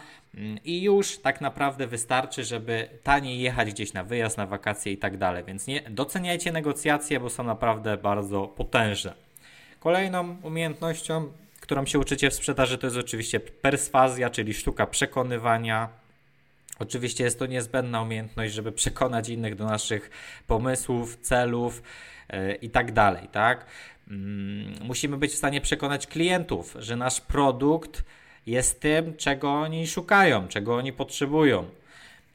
I 0.66 0.82
już 0.82 1.18
tak 1.18 1.42
naprawdę 1.42 1.88
wystarczy, 1.88 2.44
żeby 2.44 2.90
taniej 3.04 3.40
jechać 3.40 3.72
gdzieś 3.72 3.94
na 3.94 4.04
wyjazd, 4.04 4.38
na 4.38 4.46
wakacje 4.46 4.92
i 4.92 4.98
tak 4.98 5.18
dalej. 5.18 5.44
Więc 5.44 5.68
nie 5.68 5.82
doceniajcie 5.82 6.52
negocjacje, 6.52 7.20
bo 7.20 7.30
są 7.30 7.44
naprawdę 7.44 7.98
bardzo 7.98 8.48
potężne. 8.48 9.14
Kolejną 9.80 10.38
umiejętnością, 10.44 11.32
którą 11.60 11.86
się 11.86 12.00
uczycie 12.00 12.30
w 12.30 12.34
sprzedaży, 12.34 12.78
to 12.78 12.88
jest 12.88 12.98
oczywiście 12.98 13.40
perswazja, 13.40 14.30
czyli 14.30 14.54
sztuka 14.54 14.88
przekonywania 14.88 15.90
Oczywiście 16.80 17.24
jest 17.24 17.40
to 17.40 17.46
niezbędna 17.46 18.02
umiejętność, 18.02 18.54
żeby 18.54 18.72
przekonać 18.72 19.30
innych 19.30 19.56
do 19.56 19.66
naszych 19.66 20.10
pomysłów, 20.48 21.18
celów 21.22 21.84
yy, 22.30 22.56
i 22.56 22.70
tak 22.70 22.92
dalej, 22.92 23.28
tak? 23.32 23.66
Mm, 24.08 24.74
musimy 24.82 25.18
być 25.18 25.32
w 25.32 25.36
stanie 25.36 25.62
przekonać 25.62 26.08
klientów, 26.08 26.76
że 26.80 26.96
nasz 26.96 27.22
produkt 27.22 28.04
jest 28.48 28.80
tym, 28.80 29.18
czego 29.18 29.54
oni 29.54 29.88
szukają, 29.88 30.48
czego 30.48 30.76
oni 30.76 30.94
potrzebują. 30.94 31.66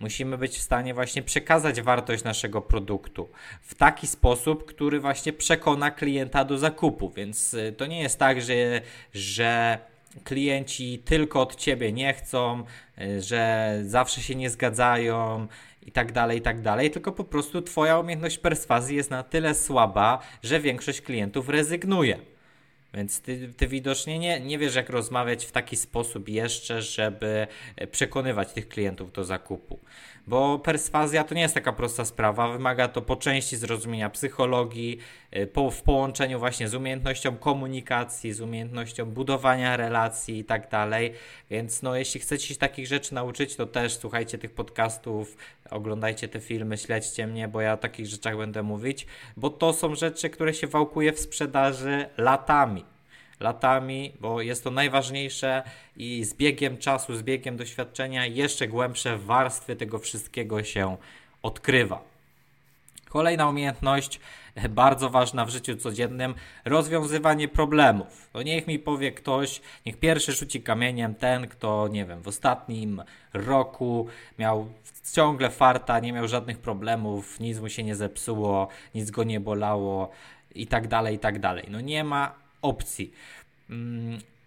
Musimy 0.01 0.39
być 0.39 0.59
w 0.59 0.63
stanie 0.63 0.95
właśnie 0.95 1.23
przekazać 1.23 1.83
wartość 1.83 2.25
naszego 2.25 2.63
produktu 2.63 3.29
w 3.63 3.75
taki 3.75 4.07
sposób, 4.07 4.65
który 4.65 5.01
właśnie 5.01 5.33
przekona 5.33 5.91
klienta 5.91 6.45
do 6.45 6.59
zakupu. 6.59 7.11
Więc 7.11 7.55
y, 7.55 7.75
to 7.77 7.87
nie 7.87 8.01
jest 8.01 8.19
tak, 8.19 8.43
że, 8.43 8.81
że 9.15 9.79
klienci 10.25 10.99
tylko 11.05 11.41
od 11.41 11.57
ciebie 11.57 11.93
nie 11.93 12.15
chcą, 12.15 12.65
y, 13.01 13.23
że 13.23 13.73
zawsze 13.85 14.21
się 14.21 14.35
nie 14.35 14.51
zgadzają 14.51 15.47
i 15.87 15.93
tak 15.93 16.13
dalej, 16.13 16.39
i 16.39 16.43
tak 16.43 16.61
dalej, 16.61 16.91
tylko 16.91 17.13
po 17.13 17.25
prostu 17.25 17.63
twoja 17.63 17.99
umiejętność 17.99 18.39
perswazji 18.39 18.97
jest 18.97 19.11
na 19.11 19.23
tyle 19.23 19.55
słaba, 19.55 20.19
że 20.43 20.61
większość 20.61 21.01
klientów 21.01 21.49
rezygnuje. 21.49 22.32
Więc 22.95 23.21
ty, 23.21 23.53
ty 23.57 23.69
widocznie 23.69 24.19
nie, 24.19 24.41
nie 24.41 24.59
wiesz, 24.59 24.75
jak 24.75 24.91
rozmawiać 24.91 25.45
w 25.45 25.53
taki 25.53 25.77
sposób 25.77 26.29
jeszcze, 26.29 26.83
żeby 26.83 27.47
przekonywać 27.91 28.53
tych 28.53 28.69
klientów 28.69 29.13
do 29.13 29.25
zakupu. 29.25 29.79
Bo 30.27 30.59
perswazja 30.59 31.25
to 31.25 31.35
nie 31.35 31.41
jest 31.41 31.55
taka 31.55 31.73
prosta 31.73 32.05
sprawa, 32.05 32.49
wymaga 32.49 32.89
to 32.89 33.03
po 33.03 33.17
części 33.17 33.57
zrozumienia 33.57 34.11
psychologii, 34.11 34.99
po, 35.53 35.71
w 35.71 35.83
połączeniu 35.83 36.39
właśnie 36.39 36.69
z 36.69 36.75
umiejętnością 36.75 37.37
komunikacji, 37.37 38.33
z 38.33 38.41
umiejętnością 38.41 39.07
budowania 39.07 39.77
relacji 39.77 40.39
i 40.39 40.45
tak 40.45 40.71
dalej, 40.71 41.13
więc 41.51 41.83
no 41.83 41.97
jeśli 41.97 42.21
chcecie 42.21 42.47
się 42.47 42.57
takich 42.57 42.87
rzeczy 42.87 43.15
nauczyć, 43.15 43.57
to 43.57 43.67
też 43.67 43.97
słuchajcie 43.97 44.39
tych 44.39 44.51
podcastów, 44.51 45.37
oglądajcie 45.71 46.29
te 46.29 46.41
filmy, 46.41 46.79
śledźcie 46.79 47.27
mnie, 47.27 47.49
bo 47.49 47.61
ja 47.61 47.73
o 47.73 47.77
takich 47.77 48.07
rzeczach 48.07 48.37
będę 48.37 48.63
mówić, 48.63 49.07
bo 49.37 49.51
to 49.51 49.73
są 49.73 49.95
rzeczy, 49.95 50.31
które 50.31 50.55
się 50.55 50.67
wałkuje 50.67 51.13
w 51.13 51.21
sprzedaży 51.21 52.07
latami 52.17 52.85
latami, 53.43 54.13
bo 54.21 54.41
jest 54.41 54.65
to 54.65 54.71
najważniejsze 54.71 55.63
i 55.97 56.25
z 56.25 56.35
biegiem 56.35 56.79
czasu, 56.79 57.17
z 57.17 57.23
biegiem 57.23 57.57
doświadczenia 57.57 58.27
jeszcze 58.27 58.69
głębsze 58.69 59.19
warstwy 59.19 59.77
tego 59.77 59.99
wszystkiego 59.99 60.65
się 60.65 60.97
odkrywa. 61.43 62.03
Kolejna 63.09 63.49
umiejętność, 63.49 64.21
bardzo 64.71 65.11
ważna 65.11 65.45
w 65.45 65.51
życiu 65.51 65.77
codziennym, 65.77 66.35
rozwiązywanie 66.65 67.49
problemów. 67.49 68.29
To 68.33 68.43
niech 68.43 68.67
mi 68.67 68.79
powie 68.79 69.13
ktoś, 69.13 69.61
niech 69.87 69.97
pierwszy 69.97 70.33
rzuci 70.33 70.63
kamieniem 70.63 71.15
ten, 71.15 71.49
kto, 71.49 71.89
nie 71.89 72.05
wiem, 72.05 72.23
w 72.23 72.29
ostatnim 72.29 73.03
roku 73.33 74.07
miał 74.39 74.69
ciągle 75.13 75.51
farta, 75.51 76.01
nie 76.01 76.13
miał 76.13 76.29
żadnych 76.29 76.59
problemów, 76.59 77.41
nic 77.41 77.59
mu 77.59 77.69
się 77.69 77.85
nie 77.85 77.97
zepsuło, 77.97 78.69
nic 78.95 79.11
go 79.11 79.25
nie 79.25 79.41
bolało 79.41 80.11
i 80.55 80.67
tak 80.67 80.89
dalej, 80.89 81.17
i 81.17 81.19
tak 81.19 81.39
dalej. 81.39 81.67
No 81.71 81.81
nie 81.81 82.05
ma 82.05 82.35
opcji. 82.63 83.13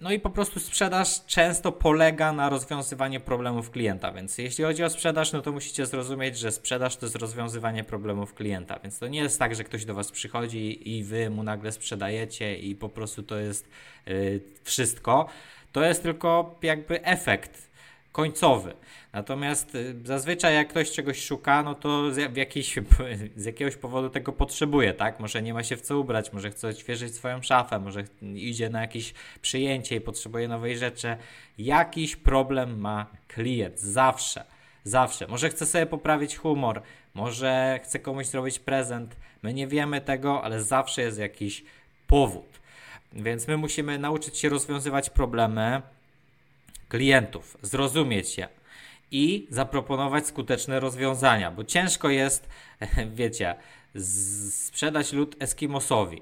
No 0.01 0.11
i 0.11 0.19
po 0.19 0.29
prostu 0.29 0.59
sprzedaż 0.59 1.25
często 1.25 1.71
polega 1.71 2.33
na 2.33 2.49
rozwiązywaniu 2.49 3.21
problemów 3.21 3.71
klienta, 3.71 4.11
więc 4.11 4.37
jeśli 4.37 4.63
chodzi 4.63 4.83
o 4.83 4.89
sprzedaż, 4.89 5.31
no 5.31 5.41
to 5.41 5.51
musicie 5.51 5.85
zrozumieć, 5.85 6.37
że 6.37 6.51
sprzedaż 6.51 6.97
to 6.97 7.05
jest 7.05 7.15
rozwiązywanie 7.15 7.83
problemów 7.83 8.33
klienta, 8.33 8.79
więc 8.79 8.99
to 8.99 9.07
nie 9.07 9.19
jest 9.19 9.39
tak, 9.39 9.55
że 9.55 9.63
ktoś 9.63 9.85
do 9.85 9.93
Was 9.93 10.11
przychodzi 10.11 10.89
i 10.97 11.03
Wy 11.03 11.29
mu 11.29 11.43
nagle 11.43 11.71
sprzedajecie 11.71 12.57
i 12.57 12.75
po 12.75 12.89
prostu 12.89 13.23
to 13.23 13.37
jest 13.37 13.69
yy, 14.05 14.41
wszystko. 14.63 15.27
To 15.71 15.83
jest 15.83 16.03
tylko 16.03 16.59
jakby 16.61 17.03
efekt 17.03 17.71
końcowy. 18.15 18.73
Natomiast 19.13 19.75
y, 19.75 19.95
zazwyczaj 20.03 20.55
jak 20.55 20.67
ktoś 20.67 20.91
czegoś 20.91 21.25
szuka, 21.25 21.63
no 21.63 21.75
to 21.75 22.13
z, 22.13 22.37
jakiś, 22.37 22.75
z 23.35 23.45
jakiegoś 23.45 23.75
powodu 23.75 24.09
tego 24.09 24.33
potrzebuje, 24.33 24.93
tak? 24.93 25.19
Może 25.19 25.41
nie 25.41 25.53
ma 25.53 25.63
się 25.63 25.77
w 25.77 25.81
co 25.81 25.99
ubrać, 25.99 26.33
może 26.33 26.51
chce 26.51 26.67
odświeżyć 26.67 27.15
swoją 27.15 27.41
szafę, 27.41 27.79
może 27.79 28.03
idzie 28.21 28.69
na 28.69 28.81
jakieś 28.81 29.13
przyjęcie 29.41 29.95
i 29.95 30.01
potrzebuje 30.01 30.47
nowej 30.47 30.77
rzeczy. 30.77 31.17
Jakiś 31.57 32.15
problem 32.15 32.79
ma 32.79 33.05
klient, 33.27 33.79
zawsze, 33.79 34.43
zawsze. 34.83 35.27
Może 35.27 35.49
chce 35.49 35.65
sobie 35.65 35.85
poprawić 35.85 36.37
humor, 36.37 36.81
może 37.13 37.79
chce 37.83 37.99
komuś 37.99 38.25
zrobić 38.25 38.59
prezent. 38.59 39.15
My 39.43 39.53
nie 39.53 39.67
wiemy 39.67 40.01
tego, 40.01 40.43
ale 40.43 40.63
zawsze 40.63 41.01
jest 41.01 41.19
jakiś 41.19 41.63
powód. 42.07 42.59
Więc 43.13 43.47
my 43.47 43.57
musimy 43.57 43.99
nauczyć 43.99 44.37
się 44.37 44.49
rozwiązywać 44.49 45.09
problemy 45.09 45.81
klientów, 46.89 47.57
zrozumieć 47.61 48.37
je 48.37 48.47
i 49.11 49.47
zaproponować 49.49 50.27
skuteczne 50.27 50.79
rozwiązania, 50.79 51.51
bo 51.51 51.63
ciężko 51.63 52.09
jest, 52.09 52.49
wiecie, 53.15 53.55
sprzedać 54.49 55.13
lód 55.13 55.35
Eskimosowi. 55.39 56.21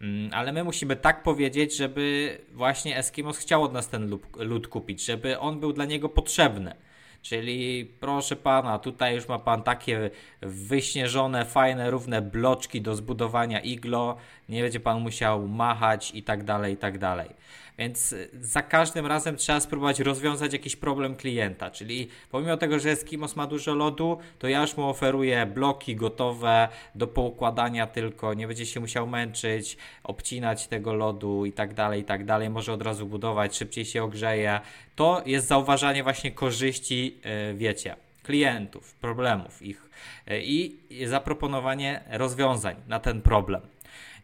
Mm, 0.00 0.30
ale 0.32 0.52
my 0.52 0.64
musimy 0.64 0.96
tak 0.96 1.22
powiedzieć, 1.22 1.76
żeby 1.76 2.38
właśnie 2.52 2.96
Eskimos 2.96 3.38
chciał 3.38 3.62
od 3.62 3.72
nas 3.72 3.88
ten 3.88 4.18
lód 4.36 4.68
kupić, 4.68 5.04
żeby 5.04 5.38
on 5.38 5.60
był 5.60 5.72
dla 5.72 5.84
niego 5.84 6.08
potrzebny. 6.08 6.74
Czyli 7.22 7.84
proszę 8.00 8.36
pana, 8.36 8.78
tutaj 8.78 9.14
już 9.14 9.28
ma 9.28 9.38
pan 9.38 9.62
takie 9.62 10.10
wyśnieżone, 10.40 11.44
fajne, 11.44 11.90
równe 11.90 12.22
bloczki 12.22 12.82
do 12.82 12.94
zbudowania 12.94 13.60
iglo, 13.60 14.16
nie 14.48 14.62
będzie 14.62 14.80
pan 14.80 15.00
musiał 15.00 15.48
machać 15.48 16.10
i 16.14 16.22
tak 16.22 16.44
dalej, 16.44 16.74
i 16.74 16.76
tak 16.76 16.98
dalej. 16.98 17.30
Więc 17.78 18.14
za 18.40 18.62
każdym 18.62 19.06
razem 19.06 19.36
trzeba 19.36 19.60
spróbować 19.60 20.00
rozwiązać 20.00 20.52
jakiś 20.52 20.76
problem 20.76 21.16
klienta, 21.16 21.70
czyli 21.70 22.08
pomimo 22.30 22.56
tego, 22.56 22.78
że 22.78 22.90
Eskimos 22.90 23.36
ma 23.36 23.46
dużo 23.46 23.74
lodu, 23.74 24.18
to 24.38 24.48
ja 24.48 24.60
już 24.60 24.76
mu 24.76 24.88
oferuję 24.88 25.46
bloki 25.46 25.96
gotowe 25.96 26.68
do 26.94 27.06
poukładania 27.06 27.86
tylko, 27.86 28.34
nie 28.34 28.46
będzie 28.46 28.66
się 28.66 28.80
musiał 28.80 29.06
męczyć, 29.06 29.76
obcinać 30.04 30.66
tego 30.66 30.94
lodu 30.94 31.46
i 31.46 31.52
tak 31.52 31.74
dalej, 31.74 32.00
i 32.00 32.04
tak 32.04 32.24
dalej, 32.24 32.50
może 32.50 32.72
od 32.72 32.82
razu 32.82 33.06
budować, 33.06 33.56
szybciej 33.56 33.84
się 33.84 34.04
ogrzeje. 34.04 34.60
To 34.96 35.22
jest 35.26 35.46
zauważanie 35.46 36.02
właśnie 36.02 36.30
korzyści, 36.32 37.16
e, 37.22 37.54
wiecie, 37.54 37.96
klientów, 38.22 38.94
problemów 38.94 39.62
ich 39.62 39.90
e, 40.26 40.40
i 40.40 40.76
zaproponowanie 41.06 42.04
rozwiązań 42.10 42.76
na 42.88 43.00
ten 43.00 43.22
problem 43.22 43.60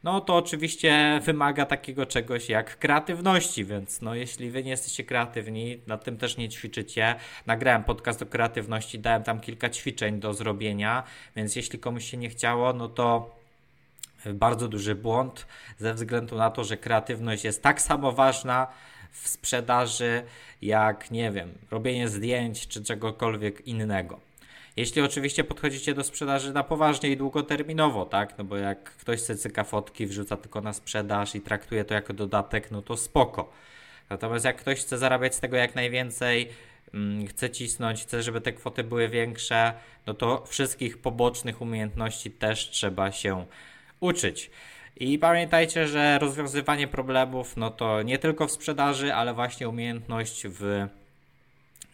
no 0.05 0.21
to 0.21 0.37
oczywiście 0.37 1.21
wymaga 1.25 1.67
takiego 1.67 2.07
czegoś 2.07 2.49
jak 2.49 2.79
kreatywności, 2.79 3.65
więc 3.65 4.01
no 4.01 4.15
jeśli 4.15 4.51
wy 4.51 4.65
nie 4.65 4.71
jesteście 4.71 5.05
kreatywni, 5.05 5.81
nad 5.87 6.05
tym 6.05 6.17
też 6.17 6.37
nie 6.37 6.49
ćwiczycie, 6.49 7.15
nagrałem 7.47 7.85
podcast 7.85 8.23
o 8.23 8.27
kreatywności, 8.27 8.99
dałem 8.99 9.23
tam 9.23 9.41
kilka 9.41 9.71
ćwiczeń 9.71 10.21
do 10.21 10.35
zrobienia, 10.35 11.03
więc 11.37 11.57
jeśli 11.57 11.79
komuś 11.79 12.05
się 12.05 12.17
nie 12.17 12.29
chciało, 12.29 12.73
no 12.73 12.89
to 12.89 13.37
bardzo 14.35 14.69
duży 14.69 14.95
błąd 14.95 15.47
ze 15.79 15.95
względu 15.95 16.37
na 16.37 16.51
to, 16.51 16.65
że 16.65 16.77
kreatywność 16.77 17.45
jest 17.45 17.63
tak 17.63 17.83
samo 17.83 18.13
ważna 18.13 18.67
w 19.11 19.29
sprzedaży, 19.29 20.23
jak 20.63 21.11
nie 21.11 21.31
wiem, 21.31 21.53
robienie 21.71 22.09
zdjęć 22.09 22.69
czy 22.69 22.85
czegokolwiek 22.85 23.67
innego. 23.67 24.32
Jeśli 24.77 25.03
oczywiście 25.03 25.45
podchodzicie 25.45 25.95
do 25.95 26.05
sprzedaży 26.05 26.53
na 26.53 26.63
poważnie 26.63 27.11
i 27.11 27.17
długoterminowo, 27.17 28.07
tak? 28.07 28.39
No 28.39 28.45
bo 28.45 28.57
jak 28.57 28.85
ktoś 28.85 29.21
chce 29.21 29.37
cyka 29.37 29.65
fotki, 29.65 30.07
wrzuca 30.07 30.37
tylko 30.37 30.61
na 30.61 30.73
sprzedaż 30.73 31.35
i 31.35 31.41
traktuje 31.41 31.85
to 31.85 31.95
jako 31.95 32.13
dodatek, 32.13 32.71
no 32.71 32.83
to 32.83 32.97
spoko. 32.97 33.53
Natomiast 34.11 34.45
jak 34.45 34.57
ktoś 34.57 34.81
chce 34.81 34.99
zarabiać 34.99 35.35
z 35.35 35.41
tego 35.41 35.57
jak 35.57 35.75
najwięcej, 35.75 36.49
mm, 36.95 37.27
chce 37.27 37.51
cisnąć, 37.51 38.03
chce, 38.03 38.23
żeby 38.23 38.41
te 38.41 38.53
kwoty 38.53 38.85
były 38.85 39.09
większe, 39.09 39.73
no 40.07 40.15
to 40.15 40.45
wszystkich 40.47 40.99
pobocznych 40.99 41.61
umiejętności 41.61 42.31
też 42.31 42.71
trzeba 42.71 43.13
się 43.13 43.47
uczyć. 44.01 44.51
I 44.97 45.19
pamiętajcie, 45.19 45.89
że 45.89 46.19
rozwiązywanie 46.19 46.89
problemów, 46.89 47.57
no 47.57 47.71
to 47.71 48.03
nie 48.03 48.19
tylko 48.19 48.47
w 48.47 48.53
sprzedaży, 48.53 49.15
ale 49.15 49.35
właśnie 49.35 49.69
umiejętność 49.69 50.47
w 50.49 50.87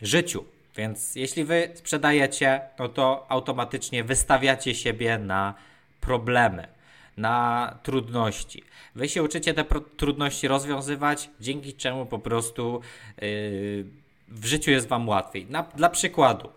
życiu. 0.03 0.45
Więc 0.79 1.17
jeśli 1.17 1.45
wy 1.45 1.71
sprzedajecie, 1.75 2.61
no 2.79 2.89
to 2.89 3.27
automatycznie 3.29 4.05
wystawiacie 4.05 4.75
siebie 4.75 5.19
na 5.19 5.55
problemy, 6.01 6.69
na 7.17 7.79
trudności. 7.83 8.63
Wy 8.95 9.09
się 9.09 9.23
uczycie 9.23 9.55
te 9.55 9.65
trudności 9.97 10.49
rozwiązywać, 10.49 11.31
dzięki 11.41 11.75
czemu 11.75 12.07
po 12.07 12.19
prostu 12.19 12.81
yy, 13.21 13.85
w 14.29 14.47
życiu 14.47 14.71
jest 14.71 14.89
wam 14.89 15.09
łatwiej. 15.09 15.47
Na, 15.47 15.63
dla 15.63 15.89
przykładu, 15.89 16.49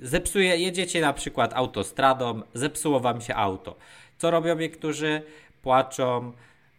zepsuje, 0.00 0.56
jedziecie 0.56 1.00
na 1.00 1.12
przykład 1.12 1.52
autostradą, 1.52 2.42
zepsuło 2.54 3.00
wam 3.00 3.20
się 3.20 3.34
auto. 3.34 3.76
Co 4.18 4.30
robią 4.30 4.58
niektórzy? 4.58 5.22
Płaczą, 5.62 6.32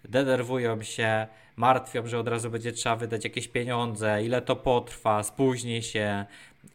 denerwują 0.04 0.84
się, 0.84 1.28
martwią, 1.56 2.08
że 2.08 2.20
od 2.20 2.28
razu 2.28 2.50
będzie 2.50 2.72
trzeba 2.72 2.96
wydać 2.96 3.24
jakieś 3.24 3.48
pieniądze, 3.48 4.24
ile 4.24 4.42
to 4.42 4.56
potrwa, 4.56 5.24
spóźni 5.24 5.84
się 5.84 6.26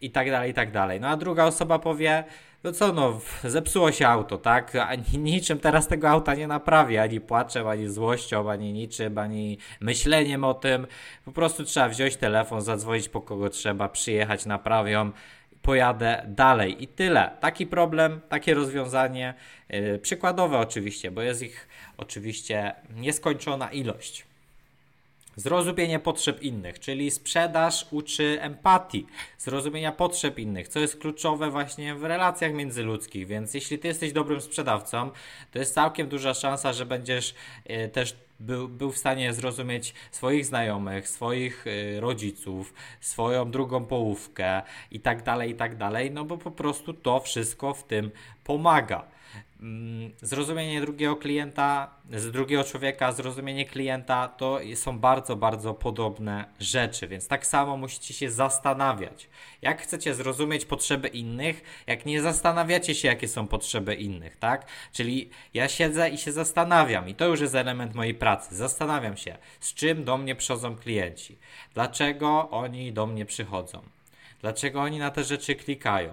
i 0.00 0.10
tak 0.10 0.30
dalej, 0.30 0.50
i 0.50 0.54
tak 0.54 0.72
dalej. 0.72 1.00
No 1.00 1.08
a 1.08 1.16
druga 1.16 1.44
osoba 1.44 1.78
powie, 1.78 2.24
no 2.64 2.72
co 2.72 2.92
no, 2.92 3.20
zepsuło 3.44 3.92
się 3.92 4.08
auto, 4.08 4.38
tak? 4.38 4.76
Ani 4.76 5.18
niczym 5.32 5.58
teraz 5.58 5.88
tego 5.88 6.08
auta 6.08 6.34
nie 6.34 6.46
naprawię, 6.46 7.02
ani 7.02 7.20
płaczem, 7.20 7.66
ani 7.66 7.88
złością, 7.88 8.50
ani 8.50 8.72
niczym, 8.72 9.18
ani 9.18 9.58
myśleniem 9.80 10.44
o 10.44 10.54
tym. 10.54 10.86
Po 11.24 11.32
prostu 11.32 11.64
trzeba 11.64 11.88
wziąć 11.88 12.16
telefon, 12.16 12.60
zadzwonić 12.60 13.08
po 13.08 13.20
kogo 13.20 13.50
trzeba, 13.50 13.88
przyjechać, 13.88 14.46
naprawią 14.46 15.12
pojadę 15.62 16.22
dalej 16.28 16.82
i 16.82 16.88
tyle. 16.88 17.30
Taki 17.40 17.66
problem, 17.66 18.20
takie 18.28 18.54
rozwiązanie, 18.54 19.34
yy, 19.68 19.98
przykładowe 19.98 20.58
oczywiście, 20.58 21.10
bo 21.10 21.22
jest 21.22 21.42
ich 21.42 21.68
oczywiście 21.96 22.74
nieskończona 22.90 23.70
ilość. 23.70 24.29
Zrozumienie 25.40 25.98
potrzeb 25.98 26.42
innych, 26.42 26.78
czyli 26.78 27.10
sprzedaż 27.10 27.86
uczy 27.90 28.38
empatii, 28.40 29.06
zrozumienia 29.38 29.92
potrzeb 29.92 30.38
innych, 30.38 30.68
co 30.68 30.80
jest 30.80 30.98
kluczowe 30.98 31.50
właśnie 31.50 31.94
w 31.94 32.04
relacjach 32.04 32.52
międzyludzkich. 32.52 33.26
Więc 33.26 33.54
jeśli 33.54 33.78
ty 33.78 33.88
jesteś 33.88 34.12
dobrym 34.12 34.40
sprzedawcą, 34.40 35.10
to 35.52 35.58
jest 35.58 35.74
całkiem 35.74 36.08
duża 36.08 36.34
szansa, 36.34 36.72
że 36.72 36.86
będziesz 36.86 37.34
e, 37.64 37.88
też 37.88 38.16
był, 38.40 38.68
był 38.68 38.92
w 38.92 38.98
stanie 38.98 39.32
zrozumieć 39.32 39.94
swoich 40.10 40.46
znajomych, 40.46 41.08
swoich 41.08 41.64
e, 41.66 42.00
rodziców, 42.00 42.74
swoją 43.00 43.50
drugą 43.50 43.84
połówkę 43.84 44.62
i 44.90 45.00
tak 45.00 45.22
dalej, 45.22 45.50
i 45.50 45.54
tak 45.54 45.76
dalej, 45.76 46.10
no 46.10 46.24
bo 46.24 46.38
po 46.38 46.50
prostu 46.50 46.94
to 46.94 47.20
wszystko 47.20 47.74
w 47.74 47.84
tym 47.84 48.10
pomaga. 48.44 49.04
Mm, 49.62 50.10
zrozumienie 50.22 50.80
drugiego 50.80 51.16
klienta, 51.16 51.90
z 52.10 52.30
drugiego 52.30 52.64
człowieka, 52.64 53.12
zrozumienie 53.12 53.64
klienta 53.64 54.28
to 54.28 54.58
są 54.74 54.98
bardzo, 54.98 55.36
bardzo 55.36 55.74
podobne 55.74 56.44
rzeczy, 56.60 57.08
więc 57.08 57.28
tak 57.28 57.46
samo 57.46 57.76
musicie 57.76 58.14
się 58.14 58.30
zastanawiać. 58.30 59.28
Jak 59.62 59.82
chcecie 59.82 60.14
zrozumieć 60.14 60.64
potrzeby 60.64 61.08
innych, 61.08 61.82
jak 61.86 62.06
nie 62.06 62.22
zastanawiacie 62.22 62.94
się, 62.94 63.08
jakie 63.08 63.28
są 63.28 63.46
potrzeby 63.46 63.94
innych, 63.94 64.36
tak? 64.36 64.66
Czyli 64.92 65.30
ja 65.54 65.68
siedzę 65.68 66.10
i 66.10 66.18
się 66.18 66.32
zastanawiam, 66.32 67.08
i 67.08 67.14
to 67.14 67.26
już 67.26 67.40
jest 67.40 67.54
element 67.54 67.94
mojej 67.94 68.14
pracy. 68.14 68.56
Zastanawiam 68.56 69.16
się, 69.16 69.36
z 69.60 69.74
czym 69.74 70.04
do 70.04 70.18
mnie 70.18 70.34
przychodzą 70.36 70.76
klienci, 70.76 71.38
dlaczego 71.74 72.50
oni 72.50 72.92
do 72.92 73.06
mnie 73.06 73.26
przychodzą, 73.26 73.82
dlaczego 74.40 74.80
oni 74.80 74.98
na 74.98 75.10
te 75.10 75.24
rzeczy 75.24 75.54
klikają, 75.54 76.12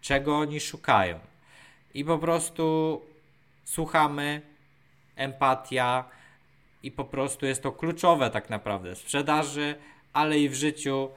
czego 0.00 0.38
oni 0.38 0.60
szukają 0.60 1.18
i 1.96 2.04
po 2.04 2.18
prostu 2.18 3.00
słuchamy, 3.64 4.42
empatia 5.16 6.04
i 6.82 6.90
po 6.90 7.04
prostu 7.04 7.46
jest 7.46 7.62
to 7.62 7.72
kluczowe 7.72 8.30
tak 8.30 8.50
naprawdę 8.50 8.94
w 8.94 8.98
sprzedaży, 8.98 9.74
ale 10.12 10.38
i 10.38 10.48
w 10.48 10.54
życiu 10.54 11.08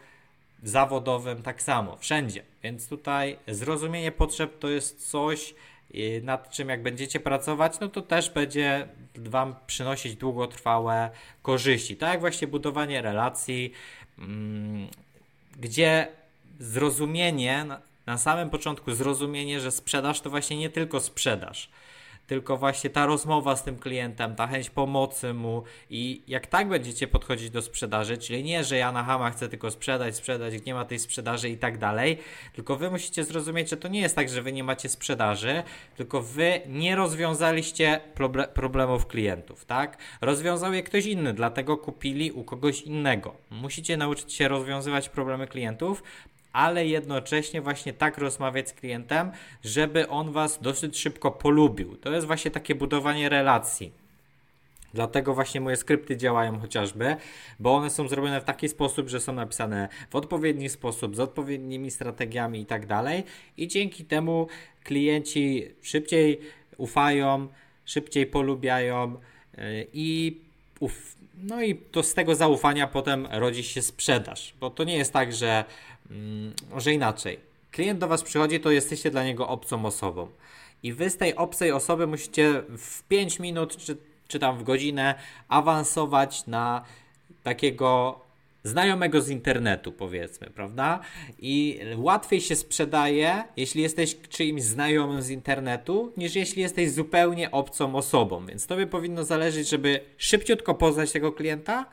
zawodowym 0.63 1.43
tak 1.43 1.61
samo, 1.61 1.97
wszędzie. 1.97 2.43
Więc 2.63 2.87
tutaj 2.87 3.37
zrozumienie 3.47 4.11
potrzeb 4.11 4.59
to 4.59 4.69
jest 4.69 5.09
coś, 5.09 5.55
y, 5.95 6.21
nad 6.23 6.49
czym 6.49 6.69
jak 6.69 6.83
będziecie 6.83 7.19
pracować, 7.19 7.79
no 7.79 7.87
to 7.87 8.01
też 8.01 8.29
będzie 8.29 8.87
Wam 9.15 9.55
przynosić 9.67 10.15
długotrwałe 10.15 11.09
korzyści. 11.41 11.97
Tak 11.97 12.09
jak 12.09 12.19
właśnie 12.19 12.47
budowanie 12.47 13.01
relacji, 13.01 13.71
mm, 14.19 14.87
gdzie 15.59 16.07
zrozumienie 16.59 17.65
na 18.09 18.17
samym 18.17 18.49
początku 18.49 18.91
zrozumienie, 18.91 19.59
że 19.59 19.71
sprzedaż 19.71 20.21
to 20.21 20.29
właśnie 20.29 20.57
nie 20.57 20.69
tylko 20.69 20.99
sprzedaż, 20.99 21.69
tylko 22.27 22.57
właśnie 22.57 22.89
ta 22.89 23.05
rozmowa 23.05 23.55
z 23.55 23.63
tym 23.63 23.79
klientem, 23.79 24.35
ta 24.35 24.47
chęć 24.47 24.69
pomocy 24.69 25.33
mu 25.33 25.63
i 25.89 26.23
jak 26.27 26.47
tak 26.47 26.69
będziecie 26.69 27.07
podchodzić 27.07 27.49
do 27.49 27.61
sprzedaży, 27.61 28.17
czyli 28.17 28.43
nie, 28.43 28.63
że 28.63 28.77
ja 28.77 28.91
na 28.91 29.03
hama 29.03 29.31
chcę 29.31 29.49
tylko 29.49 29.71
sprzedać, 29.71 30.15
sprzedać, 30.15 30.53
nie 30.65 30.73
ma 30.73 30.85
tej 30.85 30.99
sprzedaży 30.99 31.49
i 31.49 31.57
tak 31.57 31.77
dalej, 31.77 32.17
tylko 32.53 32.75
wy 32.75 32.91
musicie 32.91 33.23
zrozumieć, 33.23 33.69
że 33.69 33.77
to 33.77 33.87
nie 33.87 34.01
jest 34.01 34.15
tak, 34.15 34.29
że 34.29 34.41
wy 34.41 34.53
nie 34.53 34.63
macie 34.63 34.89
sprzedaży, 34.89 35.63
tylko 35.97 36.21
wy 36.21 36.61
nie 36.67 36.95
rozwiązaliście 36.95 37.99
problemów 38.53 39.07
klientów, 39.07 39.65
tak? 39.65 39.97
Rozwiązał 40.21 40.73
je 40.73 40.83
ktoś 40.83 41.05
inny, 41.05 41.33
dlatego 41.33 41.77
kupili 41.77 42.31
u 42.31 42.43
kogoś 42.43 42.81
innego. 42.81 43.35
Musicie 43.49 43.97
nauczyć 43.97 44.33
się 44.33 44.47
rozwiązywać 44.47 45.09
problemy 45.09 45.47
klientów, 45.47 46.03
ale 46.53 46.87
jednocześnie 46.87 47.61
właśnie 47.61 47.93
tak 47.93 48.17
rozmawiać 48.17 48.69
z 48.69 48.73
klientem, 48.73 49.31
żeby 49.63 50.07
on 50.07 50.31
was 50.31 50.61
dosyć 50.61 50.99
szybko 50.99 51.31
polubił. 51.31 51.97
To 51.97 52.11
jest 52.11 52.27
właśnie 52.27 52.51
takie 52.51 52.75
budowanie 52.75 53.29
relacji. 53.29 53.91
Dlatego 54.93 55.33
właśnie 55.33 55.61
moje 55.61 55.75
skrypty 55.75 56.17
działają 56.17 56.59
chociażby, 56.59 57.15
bo 57.59 57.75
one 57.75 57.89
są 57.89 58.07
zrobione 58.07 58.41
w 58.41 58.43
taki 58.43 58.69
sposób, 58.69 59.09
że 59.09 59.19
są 59.19 59.33
napisane 59.33 59.89
w 60.09 60.15
odpowiedni 60.15 60.69
sposób, 60.69 61.15
z 61.15 61.19
odpowiednimi 61.19 61.91
strategiami 61.91 62.61
i 62.61 62.65
tak 62.65 62.85
dalej. 62.85 63.23
I 63.57 63.67
dzięki 63.67 64.05
temu 64.05 64.47
klienci 64.83 65.67
szybciej 65.81 66.39
ufają, 66.77 67.47
szybciej 67.85 68.25
polubiają 68.25 69.17
yy, 69.57 69.87
i 69.93 70.37
uf, 70.79 71.15
no 71.43 71.61
i 71.61 71.75
to 71.75 72.03
z 72.03 72.13
tego 72.13 72.35
zaufania 72.35 72.87
potem 72.87 73.27
rodzi 73.31 73.63
się 73.63 73.81
sprzedaż, 73.81 74.53
bo 74.59 74.69
to 74.69 74.83
nie 74.83 74.97
jest 74.97 75.13
tak, 75.13 75.33
że 75.33 75.65
że 76.77 76.93
inaczej. 76.93 77.39
Klient 77.71 77.99
do 77.99 78.07
Was 78.07 78.23
przychodzi, 78.23 78.59
to 78.59 78.71
jesteście 78.71 79.11
dla 79.11 79.23
niego 79.23 79.47
obcą 79.47 79.85
osobą. 79.85 80.27
I 80.83 80.93
Wy 80.93 81.09
z 81.09 81.17
tej 81.17 81.35
obcej 81.35 81.71
osoby 81.71 82.07
musicie 82.07 82.63
w 82.77 83.03
5 83.03 83.39
minut 83.39 83.77
czy, 83.77 83.97
czy 84.27 84.39
tam 84.39 84.57
w 84.57 84.63
godzinę 84.63 85.15
awansować 85.47 86.47
na 86.47 86.85
takiego 87.43 88.19
znajomego 88.63 89.21
z 89.21 89.29
internetu, 89.29 89.91
powiedzmy, 89.91 90.49
prawda? 90.49 90.99
I 91.39 91.79
łatwiej 91.97 92.41
się 92.41 92.55
sprzedaje, 92.55 93.43
jeśli 93.57 93.81
jesteś 93.81 94.17
czyimś 94.29 94.63
znajomym 94.63 95.21
z 95.21 95.29
internetu, 95.29 96.13
niż 96.17 96.35
jeśli 96.35 96.61
jesteś 96.61 96.91
zupełnie 96.91 97.51
obcą 97.51 97.95
osobą. 97.95 98.45
Więc 98.45 98.67
tobie 98.67 98.87
powinno 98.87 99.23
zależeć, 99.23 99.69
żeby 99.69 99.99
szybciutko 100.17 100.75
poznać 100.75 101.11
tego 101.11 101.31
klienta, 101.31 101.85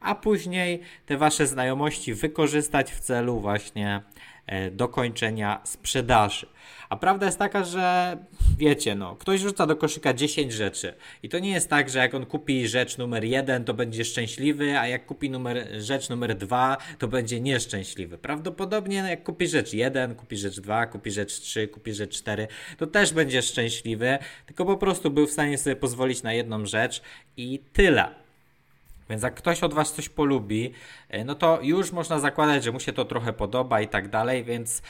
a 0.00 0.14
później 0.14 0.80
te 1.06 1.16
wasze 1.16 1.46
znajomości 1.46 2.14
wykorzystać 2.14 2.92
w 2.92 3.00
celu 3.00 3.40
właśnie 3.40 4.02
e, 4.46 4.70
dokończenia 4.70 5.60
sprzedaży. 5.64 6.46
A 6.88 6.96
prawda 6.96 7.26
jest 7.26 7.38
taka, 7.38 7.64
że 7.64 8.16
wiecie, 8.58 8.94
no, 8.94 9.16
ktoś 9.16 9.40
rzuca 9.40 9.66
do 9.66 9.76
koszyka 9.76 10.14
10 10.14 10.52
rzeczy 10.52 10.94
i 11.22 11.28
to 11.28 11.38
nie 11.38 11.50
jest 11.50 11.70
tak, 11.70 11.90
że 11.90 11.98
jak 11.98 12.14
on 12.14 12.26
kupi 12.26 12.68
rzecz 12.68 12.98
numer 12.98 13.24
1, 13.24 13.64
to 13.64 13.74
będzie 13.74 14.04
szczęśliwy, 14.04 14.78
a 14.78 14.88
jak 14.88 15.06
kupi 15.06 15.30
numer, 15.30 15.68
rzecz 15.78 16.08
numer 16.08 16.36
2, 16.36 16.76
to 16.98 17.08
będzie 17.08 17.40
nieszczęśliwy. 17.40 18.18
Prawdopodobnie 18.18 18.96
jak 18.96 19.22
kupi 19.22 19.46
rzecz 19.48 19.72
1, 19.72 20.14
kupi 20.14 20.36
rzecz 20.36 20.60
2, 20.60 20.86
kupi 20.86 21.10
rzecz 21.10 21.40
3, 21.40 21.68
kupi 21.68 21.92
rzecz 21.94 22.18
4, 22.18 22.48
to 22.78 22.86
też 22.86 23.12
będzie 23.12 23.42
szczęśliwy, 23.42 24.18
tylko 24.46 24.64
po 24.64 24.76
prostu 24.76 25.10
był 25.10 25.26
w 25.26 25.30
stanie 25.30 25.58
sobie 25.58 25.76
pozwolić 25.76 26.22
na 26.22 26.32
jedną 26.32 26.66
rzecz 26.66 27.02
i 27.36 27.60
tyle. 27.72 28.19
Więc 29.10 29.22
jak 29.22 29.34
ktoś 29.34 29.62
od 29.62 29.74
Was 29.74 29.92
coś 29.92 30.08
polubi, 30.08 30.72
e, 31.08 31.24
no 31.24 31.34
to 31.34 31.58
już 31.62 31.92
można 31.92 32.18
zakładać, 32.18 32.64
że 32.64 32.72
mu 32.72 32.80
się 32.80 32.92
to 32.92 33.04
trochę 33.04 33.32
podoba 33.32 33.80
i 33.80 33.88
tak 33.88 34.08
dalej, 34.08 34.44
więc. 34.44 34.82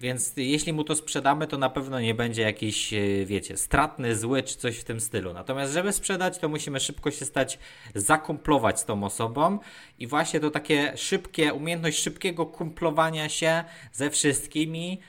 Więc 0.00 0.32
jeśli 0.36 0.72
mu 0.72 0.84
to 0.84 0.94
sprzedamy, 0.94 1.46
to 1.46 1.58
na 1.58 1.70
pewno 1.70 2.00
nie 2.00 2.14
będzie 2.14 2.42
jakiś, 2.42 2.92
e, 2.92 3.26
wiecie, 3.26 3.56
stratny, 3.56 4.16
zły 4.16 4.42
czy 4.42 4.56
coś 4.56 4.78
w 4.78 4.84
tym 4.84 5.00
stylu. 5.00 5.32
Natomiast, 5.32 5.72
żeby 5.72 5.92
sprzedać, 5.92 6.38
to 6.38 6.48
musimy 6.48 6.80
szybko 6.80 7.10
się 7.10 7.24
stać, 7.24 7.58
zakumplować 7.94 8.80
z 8.80 8.84
tą 8.84 9.04
osobą 9.04 9.58
i 9.98 10.06
właśnie 10.06 10.40
to 10.40 10.50
takie 10.50 10.92
szybkie, 10.96 11.54
umiejętność 11.54 12.02
szybkiego 12.02 12.46
kumplowania 12.46 13.28
się 13.28 13.64
ze 13.92 14.10
wszystkimi 14.10 15.00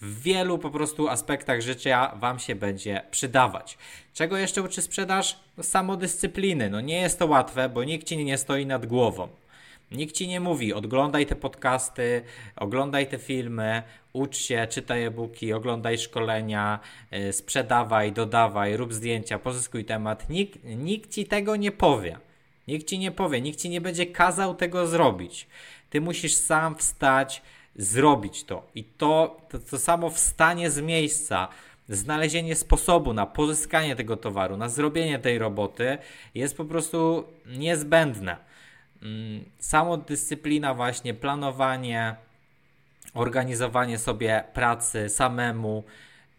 w 0.00 0.22
wielu 0.22 0.58
po 0.58 0.70
prostu 0.70 1.08
aspektach 1.08 1.60
życia 1.60 2.12
Wam 2.16 2.38
się 2.38 2.54
będzie 2.54 3.02
przydawać. 3.10 3.78
Czego 4.14 4.36
jeszcze 4.36 4.62
uczy 4.62 4.82
sprzedaż? 4.82 5.40
No, 5.56 5.62
samodyscypliny. 5.62 6.70
No 6.70 6.80
nie 6.80 7.00
jest 7.00 7.18
to 7.18 7.26
łatwe, 7.26 7.68
bo 7.68 7.84
nikt 7.84 8.06
Ci 8.06 8.24
nie 8.24 8.38
stoi 8.38 8.66
nad 8.66 8.86
głową. 8.86 9.28
Nikt 9.90 10.14
Ci 10.14 10.28
nie 10.28 10.40
mówi, 10.40 10.74
oglądaj 10.74 11.26
te 11.26 11.36
podcasty, 11.36 12.22
oglądaj 12.56 13.06
te 13.06 13.18
filmy, 13.18 13.82
ucz 14.12 14.36
się, 14.36 14.66
czytaj 14.70 15.04
e-booki, 15.04 15.52
oglądaj 15.52 15.98
szkolenia, 15.98 16.80
yy, 17.10 17.32
sprzedawaj, 17.32 18.12
dodawaj, 18.12 18.76
rób 18.76 18.94
zdjęcia, 18.94 19.38
pozyskuj 19.38 19.84
temat. 19.84 20.30
Nikt, 20.30 20.58
nikt 20.64 21.14
Ci 21.14 21.26
tego 21.26 21.56
nie 21.56 21.72
powie. 21.72 22.18
Nikt 22.68 22.86
Ci 22.86 22.98
nie 22.98 23.10
powie, 23.10 23.40
nikt 23.40 23.60
Ci 23.60 23.70
nie 23.70 23.80
będzie 23.80 24.06
kazał 24.06 24.54
tego 24.54 24.86
zrobić. 24.86 25.46
Ty 25.90 26.00
musisz 26.00 26.34
sam 26.34 26.76
wstać, 26.76 27.42
zrobić 27.76 28.44
to. 28.44 28.66
I 28.74 28.84
to, 28.84 29.40
to, 29.48 29.58
to 29.58 29.78
samo 29.78 30.10
wstanie 30.10 30.70
z 30.70 30.80
miejsca, 30.80 31.48
znalezienie 31.88 32.56
sposobu 32.56 33.12
na 33.12 33.26
pozyskanie 33.26 33.96
tego 33.96 34.16
towaru, 34.16 34.56
na 34.56 34.68
zrobienie 34.68 35.18
tej 35.18 35.38
roboty 35.38 35.98
jest 36.34 36.56
po 36.56 36.64
prostu 36.64 37.24
niezbędne. 37.46 38.36
Mm, 39.02 39.44
samodyscyplina, 39.58 40.74
właśnie 40.74 41.14
planowanie, 41.14 42.16
organizowanie 43.14 43.98
sobie 43.98 44.44
pracy 44.54 45.08
samemu, 45.08 45.84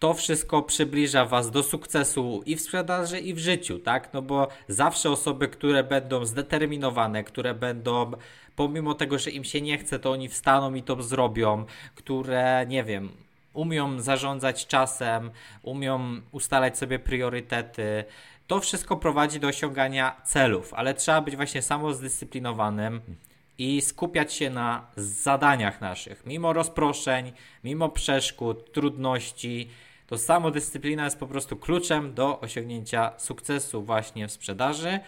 to 0.01 0.13
wszystko 0.13 0.61
przybliża 0.61 1.25
Was 1.25 1.51
do 1.51 1.63
sukcesu 1.63 2.43
i 2.45 2.55
w 2.55 2.61
sprzedaży, 2.61 3.19
i 3.19 3.33
w 3.33 3.37
życiu, 3.37 3.79
tak? 3.79 4.13
No 4.13 4.21
bo 4.21 4.47
zawsze 4.67 5.09
osoby, 5.09 5.47
które 5.47 5.83
będą 5.83 6.25
zdeterminowane, 6.25 7.23
które 7.23 7.53
będą, 7.53 8.11
pomimo 8.55 8.93
tego, 8.93 9.19
że 9.19 9.31
im 9.31 9.43
się 9.43 9.61
nie 9.61 9.77
chce, 9.77 9.99
to 9.99 10.11
oni 10.11 10.29
wstaną 10.29 10.73
i 10.73 10.83
to 10.83 11.03
zrobią, 11.03 11.65
które, 11.95 12.65
nie 12.67 12.83
wiem, 12.83 13.09
umią 13.53 13.99
zarządzać 13.99 14.67
czasem, 14.67 15.31
umią 15.63 16.21
ustalać 16.31 16.77
sobie 16.77 16.99
priorytety. 16.99 18.03
To 18.47 18.59
wszystko 18.59 18.97
prowadzi 18.97 19.39
do 19.39 19.47
osiągania 19.47 20.21
celów, 20.23 20.73
ale 20.73 20.93
trzeba 20.93 21.21
być 21.21 21.35
właśnie 21.35 21.61
samozdyscyplinowanym 21.61 23.01
i 23.57 23.81
skupiać 23.81 24.33
się 24.33 24.49
na 24.49 24.87
zadaniach 24.95 25.81
naszych. 25.81 26.25
Mimo 26.25 26.53
rozproszeń, 26.53 27.31
mimo 27.63 27.89
przeszkód, 27.89 28.73
trudności, 28.73 29.69
to 30.11 30.17
samodyscyplina 30.17 31.03
jest 31.03 31.19
po 31.19 31.27
prostu 31.27 31.57
kluczem 31.57 32.13
do 32.13 32.39
osiągnięcia 32.39 33.11
sukcesu 33.17 33.83
właśnie 33.83 34.27
w 34.27 34.31
sprzedaży 34.31 34.99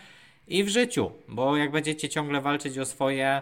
i 0.48 0.64
w 0.64 0.70
życiu, 0.70 1.12
bo 1.28 1.58
jak 1.58 1.72
będziecie 1.72 2.10
ciągle 2.10 2.42
walczyć 2.42 2.78
o 2.78 2.86
swoje, 2.86 3.42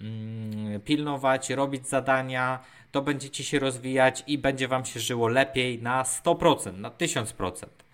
mm, 0.00 0.80
pilnować, 0.80 1.50
robić 1.50 1.88
zadania, 1.88 2.58
to 2.92 3.02
będziecie 3.02 3.44
się 3.44 3.58
rozwijać 3.58 4.24
i 4.26 4.38
będzie 4.38 4.68
Wam 4.68 4.84
się 4.84 5.00
żyło 5.00 5.28
lepiej 5.28 5.82
na 5.82 6.02
100%, 6.04 6.78
na 6.78 6.90
1000%. 6.90 7.84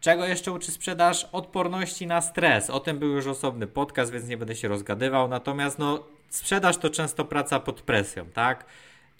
Czego 0.00 0.26
jeszcze 0.26 0.52
uczy 0.52 0.70
sprzedaż? 0.70 1.28
Odporności 1.32 2.06
na 2.06 2.20
stres. 2.20 2.70
O 2.70 2.80
tym 2.80 2.98
był 2.98 3.08
już 3.08 3.26
osobny 3.26 3.66
podcast, 3.66 4.12
więc 4.12 4.28
nie 4.28 4.36
będę 4.36 4.54
się 4.54 4.68
rozgadywał. 4.68 5.28
Natomiast 5.28 5.78
no, 5.78 6.04
sprzedaż 6.28 6.76
to 6.76 6.90
często 6.90 7.24
praca 7.24 7.60
pod 7.60 7.80
presją, 7.80 8.26
tak? 8.26 8.64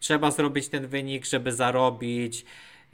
Trzeba 0.00 0.30
zrobić 0.30 0.68
ten 0.68 0.86
wynik, 0.86 1.26
żeby 1.26 1.52
zarobić. 1.52 2.44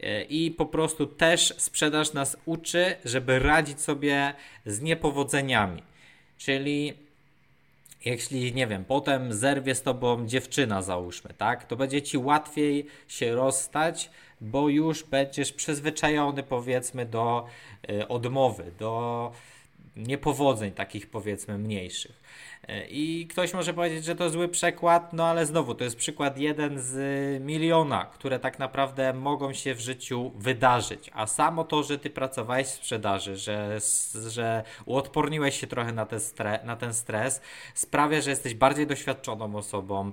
E, 0.02 0.22
I 0.22 0.50
po 0.50 0.66
prostu 0.66 1.06
też 1.06 1.54
sprzedaż 1.58 2.12
nas 2.12 2.36
uczy, 2.44 2.96
żeby 3.04 3.38
radzić 3.38 3.80
sobie 3.80 4.34
z 4.66 4.80
niepowodzeniami. 4.80 5.82
Czyli 6.38 6.94
jeśli, 8.04 8.54
nie 8.54 8.66
wiem, 8.66 8.84
potem 8.84 9.32
zerwie 9.32 9.74
z 9.74 9.82
tobą 9.82 10.26
dziewczyna, 10.26 10.82
załóżmy, 10.82 11.34
tak, 11.38 11.64
to 11.64 11.76
będzie 11.76 12.02
ci 12.02 12.18
łatwiej 12.18 12.86
się 13.08 13.34
rozstać, 13.34 14.10
bo 14.40 14.68
już 14.68 15.04
będziesz 15.04 15.52
przyzwyczajony, 15.52 16.42
powiedzmy, 16.42 17.06
do 17.06 17.46
y, 17.90 18.08
odmowy, 18.08 18.72
do 18.78 19.32
niepowodzeń 19.96 20.72
takich, 20.72 21.10
powiedzmy, 21.10 21.58
mniejszych. 21.58 22.22
I 22.88 23.26
ktoś 23.30 23.54
może 23.54 23.74
powiedzieć, 23.74 24.04
że 24.04 24.16
to 24.16 24.30
zły 24.30 24.48
przykład, 24.48 25.12
no 25.12 25.26
ale 25.26 25.46
znowu 25.46 25.74
to 25.74 25.84
jest 25.84 25.96
przykład 25.96 26.38
jeden 26.38 26.80
z 26.80 26.96
miliona, 27.42 28.04
które 28.04 28.38
tak 28.38 28.58
naprawdę 28.58 29.12
mogą 29.12 29.52
się 29.52 29.74
w 29.74 29.80
życiu 29.80 30.32
wydarzyć. 30.36 31.10
A 31.14 31.26
samo 31.26 31.64
to, 31.64 31.82
że 31.82 31.98
ty 31.98 32.10
pracowałeś 32.10 32.66
w 32.66 32.70
sprzedaży, 32.70 33.36
że, 33.36 33.78
że 34.28 34.64
uodporniłeś 34.84 35.60
się 35.60 35.66
trochę 35.66 35.92
na 35.92 36.06
na 36.64 36.76
ten 36.76 36.94
stres, 36.94 37.40
sprawia, 37.74 38.20
że 38.20 38.30
jesteś 38.30 38.54
bardziej 38.54 38.86
doświadczoną 38.86 39.56
osobą 39.56 40.12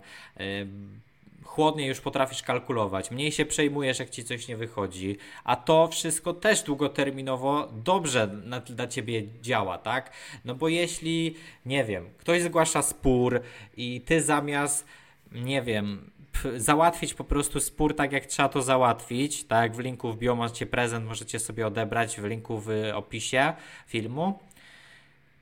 chłodniej 1.52 1.88
już 1.88 2.02
potrafisz 2.02 2.44
kalkulować, 2.44 3.12
mniej 3.12 3.32
się 3.32 3.46
przejmujesz, 3.46 4.00
jak 4.00 4.10
ci 4.10 4.24
coś 4.24 4.48
nie 4.48 4.58
wychodzi, 4.58 5.18
a 5.44 5.56
to 5.56 5.88
wszystko 5.88 6.34
też 6.34 6.64
długoterminowo 6.64 7.70
dobrze 7.74 8.28
na, 8.28 8.60
dla 8.60 8.88
ciebie 8.88 9.24
działa, 9.42 9.78
tak? 9.78 10.12
No 10.46 10.56
bo 10.56 10.68
jeśli, 10.68 11.36
nie 11.66 11.84
wiem, 11.84 12.10
ktoś 12.18 12.42
zgłasza 12.42 12.82
spór 12.82 13.42
i 13.78 14.02
ty 14.02 14.22
zamiast, 14.22 14.86
nie 15.32 15.62
wiem, 15.62 16.12
załatwić 16.56 17.14
po 17.14 17.24
prostu 17.24 17.60
spór 17.60 17.96
tak, 17.96 18.12
jak 18.12 18.26
trzeba 18.26 18.50
to 18.50 18.62
załatwić, 18.62 19.44
tak 19.44 19.62
jak 19.62 19.76
w 19.76 19.80
linku 19.80 20.14
w 20.14 20.18
bio 20.18 20.36
macie 20.36 20.66
prezent, 20.66 21.06
możecie 21.06 21.40
sobie 21.40 21.68
odebrać 21.68 22.20
w 22.20 22.26
linku 22.26 22.60
w 22.60 22.70
opisie 22.94 23.54
filmu, 23.88 24.40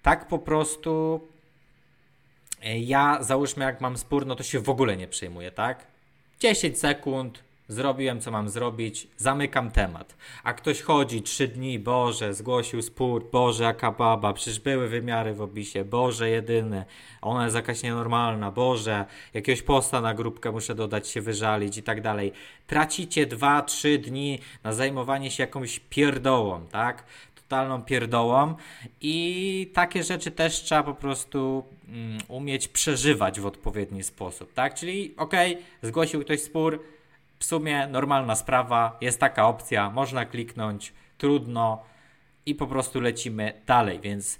tak 0.02 0.28
po 0.28 0.40
prostu 0.40 1.22
e, 2.64 2.80
ja 2.80 3.24
załóżmy 3.24 3.66
jak 3.66 3.82
mam 3.82 3.98
spór, 3.98 4.26
no 4.26 4.36
to 4.36 4.44
się 4.44 4.60
w 4.60 4.70
ogóle 4.70 4.98
nie 4.98 5.08
przejmuję, 5.08 5.52
tak? 5.52 5.99
10 6.40 6.80
sekund, 6.80 7.44
zrobiłem 7.68 8.22
co 8.22 8.32
mam 8.32 8.50
zrobić, 8.50 9.08
zamykam 9.18 9.72
temat. 9.72 10.16
A 10.44 10.54
ktoś 10.54 10.82
chodzi 10.82 11.22
3 11.22 11.48
dni, 11.48 11.80
Boże, 11.80 12.34
zgłosił 12.34 12.82
spór, 12.82 13.32
Boże, 13.32 13.64
jaka 13.64 13.92
baba, 13.92 14.34
przecież 14.34 14.60
były 14.60 14.88
wymiary 14.88 15.34
w 15.34 15.42
opisie, 15.42 15.86
Boże, 15.86 16.30
jedyny, 16.30 16.86
ona 17.22 17.44
jest 17.44 17.56
jakaś 17.56 17.84
nienormalna, 17.84 18.52
Boże, 18.52 19.06
jakiegoś 19.34 19.62
posta 19.62 20.02
na 20.02 20.14
grupkę 20.14 20.52
muszę 20.52 20.76
dodać, 20.76 21.08
się 21.08 21.22
wyżalić 21.22 21.78
i 21.78 21.84
tak 21.84 22.02
dalej. 22.02 22.32
Tracicie 22.68 23.28
2-3 23.28 23.98
dni 23.98 24.40
na 24.64 24.74
zajmowanie 24.74 25.32
się 25.32 25.44
jakąś 25.44 25.80
pierdołą, 25.80 26.68
tak? 26.72 27.04
Totalną 27.50 27.82
pierdołą. 27.84 28.56
I 29.02 29.72
takie 29.74 30.04
rzeczy 30.04 30.32
też 30.32 30.62
trzeba 30.62 30.84
po 30.84 30.94
prostu 30.94 31.64
um, 31.88 32.18
umieć 32.28 32.68
przeżywać 32.68 33.40
w 33.40 33.46
odpowiedni 33.46 34.04
sposób, 34.04 34.54
tak? 34.54 34.74
Czyli 34.74 35.14
okej, 35.18 35.54
okay, 35.54 35.66
zgłosił 35.82 36.22
ktoś 36.22 36.42
spór, 36.42 36.84
w 37.40 37.46
sumie 37.46 37.88
normalna 37.88 38.36
sprawa, 38.36 38.98
jest 39.02 39.20
taka 39.20 39.48
opcja, 39.48 39.90
można 39.90 40.26
kliknąć, 40.26 40.94
trudno. 41.18 41.84
I 42.46 42.56
po 42.56 42.68
prostu 42.68 43.02
lecimy 43.02 43.62
dalej, 43.66 44.00
więc 44.00 44.36
y, 44.36 44.40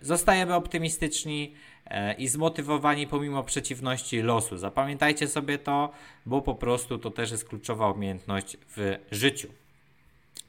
zostajemy 0.00 0.54
optymistyczni 0.54 1.54
y, 1.86 2.12
i 2.12 2.28
zmotywowani 2.28 3.06
pomimo 3.06 3.42
przeciwności 3.42 4.22
losu. 4.22 4.56
Zapamiętajcie 4.56 5.28
sobie 5.28 5.58
to, 5.58 5.90
bo 6.26 6.42
po 6.42 6.54
prostu 6.54 6.98
to 6.98 7.10
też 7.10 7.30
jest 7.30 7.48
kluczowa 7.48 7.90
umiejętność 7.90 8.56
w 8.76 8.96
życiu. 9.10 9.48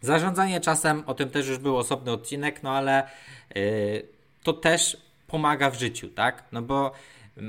Zarządzanie 0.01 0.59
czasem, 0.61 1.03
o 1.05 1.13
tym 1.13 1.29
też 1.29 1.47
już 1.47 1.57
był 1.57 1.77
osobny 1.77 2.11
odcinek, 2.11 2.63
no 2.63 2.71
ale 2.71 3.07
yy, 3.55 4.07
to 4.43 4.53
też 4.53 4.97
pomaga 5.27 5.69
w 5.69 5.79
życiu, 5.79 6.09
tak? 6.09 6.43
No 6.51 6.61
bo 6.61 6.91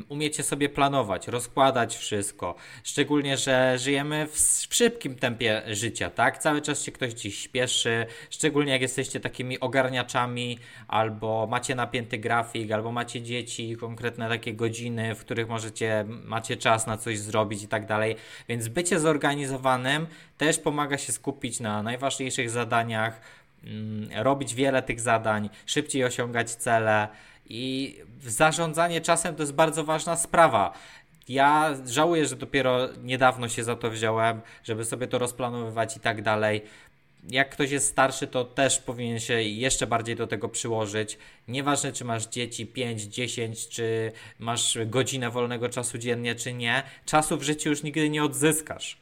umiecie 0.08 0.42
sobie 0.42 0.68
planować, 0.68 1.28
rozkładać 1.28 1.96
wszystko. 1.96 2.54
Szczególnie, 2.84 3.36
że 3.36 3.78
żyjemy 3.78 4.26
w, 4.26 4.38
szybkim 4.74 5.14
tempie 5.14 5.62
życia, 5.66 6.10
tak? 6.10 6.38
Cały 6.38 6.62
czas 6.62 6.82
się 6.82 6.92
ktoś 6.92 7.12
dziś 7.12 7.38
śpieszy, 7.38 8.06
szczególnie 8.30 8.72
jak 8.72 8.82
jesteście 8.82 9.20
takimi 9.20 9.60
ogarniaczami, 9.60 10.58
albo 10.88 11.46
macie 11.50 11.74
napięty 11.74 12.18
grafik, 12.18 12.72
albo 12.72 12.92
macie 12.92 13.22
dzieci, 13.22 13.76
konkretne 13.76 14.28
takie 14.28 14.54
godziny, 14.54 15.14
w 15.14 15.20
których 15.20 15.48
możecie, 15.48 16.04
macie 16.24 16.56
czas 16.56 16.86
na 16.86 16.96
coś 16.96 17.18
zrobić 17.18 17.62
i 17.62 17.68
tak 17.68 17.86
dalej. 17.86 18.16
Więc 18.48 18.68
bycie 18.68 19.00
zorganizowanym 19.00 20.06
też 20.38 20.58
pomaga 20.58 20.98
się 20.98 21.12
skupić 21.12 21.60
na 21.60 21.82
najważniejszych 21.82 22.50
zadaniach, 22.50 23.20
mm, 23.64 24.08
robić 24.24 24.54
wiele 24.54 24.82
tych 24.82 25.00
zadań, 25.00 25.50
szybciej 25.66 26.04
osiągać 26.04 26.50
cele 26.50 27.08
i 27.50 27.96
zarządzanie 28.22 29.00
czasem 29.00 29.34
to 29.34 29.42
jest 29.42 29.52
bardzo 29.52 29.84
ważna 29.84 30.16
sprawa. 30.16 30.72
Ja 31.28 31.74
żałuję, 31.86 32.26
że 32.26 32.36
dopiero 32.36 32.88
niedawno 33.02 33.48
się 33.48 33.64
za 33.64 33.76
to 33.76 33.90
wziąłem, 33.90 34.40
żeby 34.64 34.84
sobie 34.84 35.06
to 35.06 35.18
rozplanowywać 35.18 35.96
i 35.96 36.00
tak 36.00 36.22
dalej. 36.22 36.62
Jak 37.28 37.50
ktoś 37.50 37.70
jest 37.70 37.88
starszy, 37.88 38.26
to 38.26 38.44
też 38.44 38.78
powinien 38.78 39.20
się 39.20 39.42
jeszcze 39.42 39.86
bardziej 39.86 40.16
do 40.16 40.26
tego 40.26 40.48
przyłożyć. 40.48 41.18
Nieważne, 41.48 41.92
czy 41.92 42.04
masz 42.04 42.26
dzieci 42.26 42.66
5, 42.66 43.02
10, 43.02 43.68
czy 43.68 44.12
masz 44.38 44.78
godzinę 44.86 45.30
wolnego 45.30 45.68
czasu 45.68 45.98
dziennie, 45.98 46.34
czy 46.34 46.52
nie, 46.52 46.82
czasu 47.06 47.36
w 47.36 47.42
życiu 47.42 47.68
już 47.68 47.82
nigdy 47.82 48.10
nie 48.10 48.24
odzyskasz. 48.24 48.98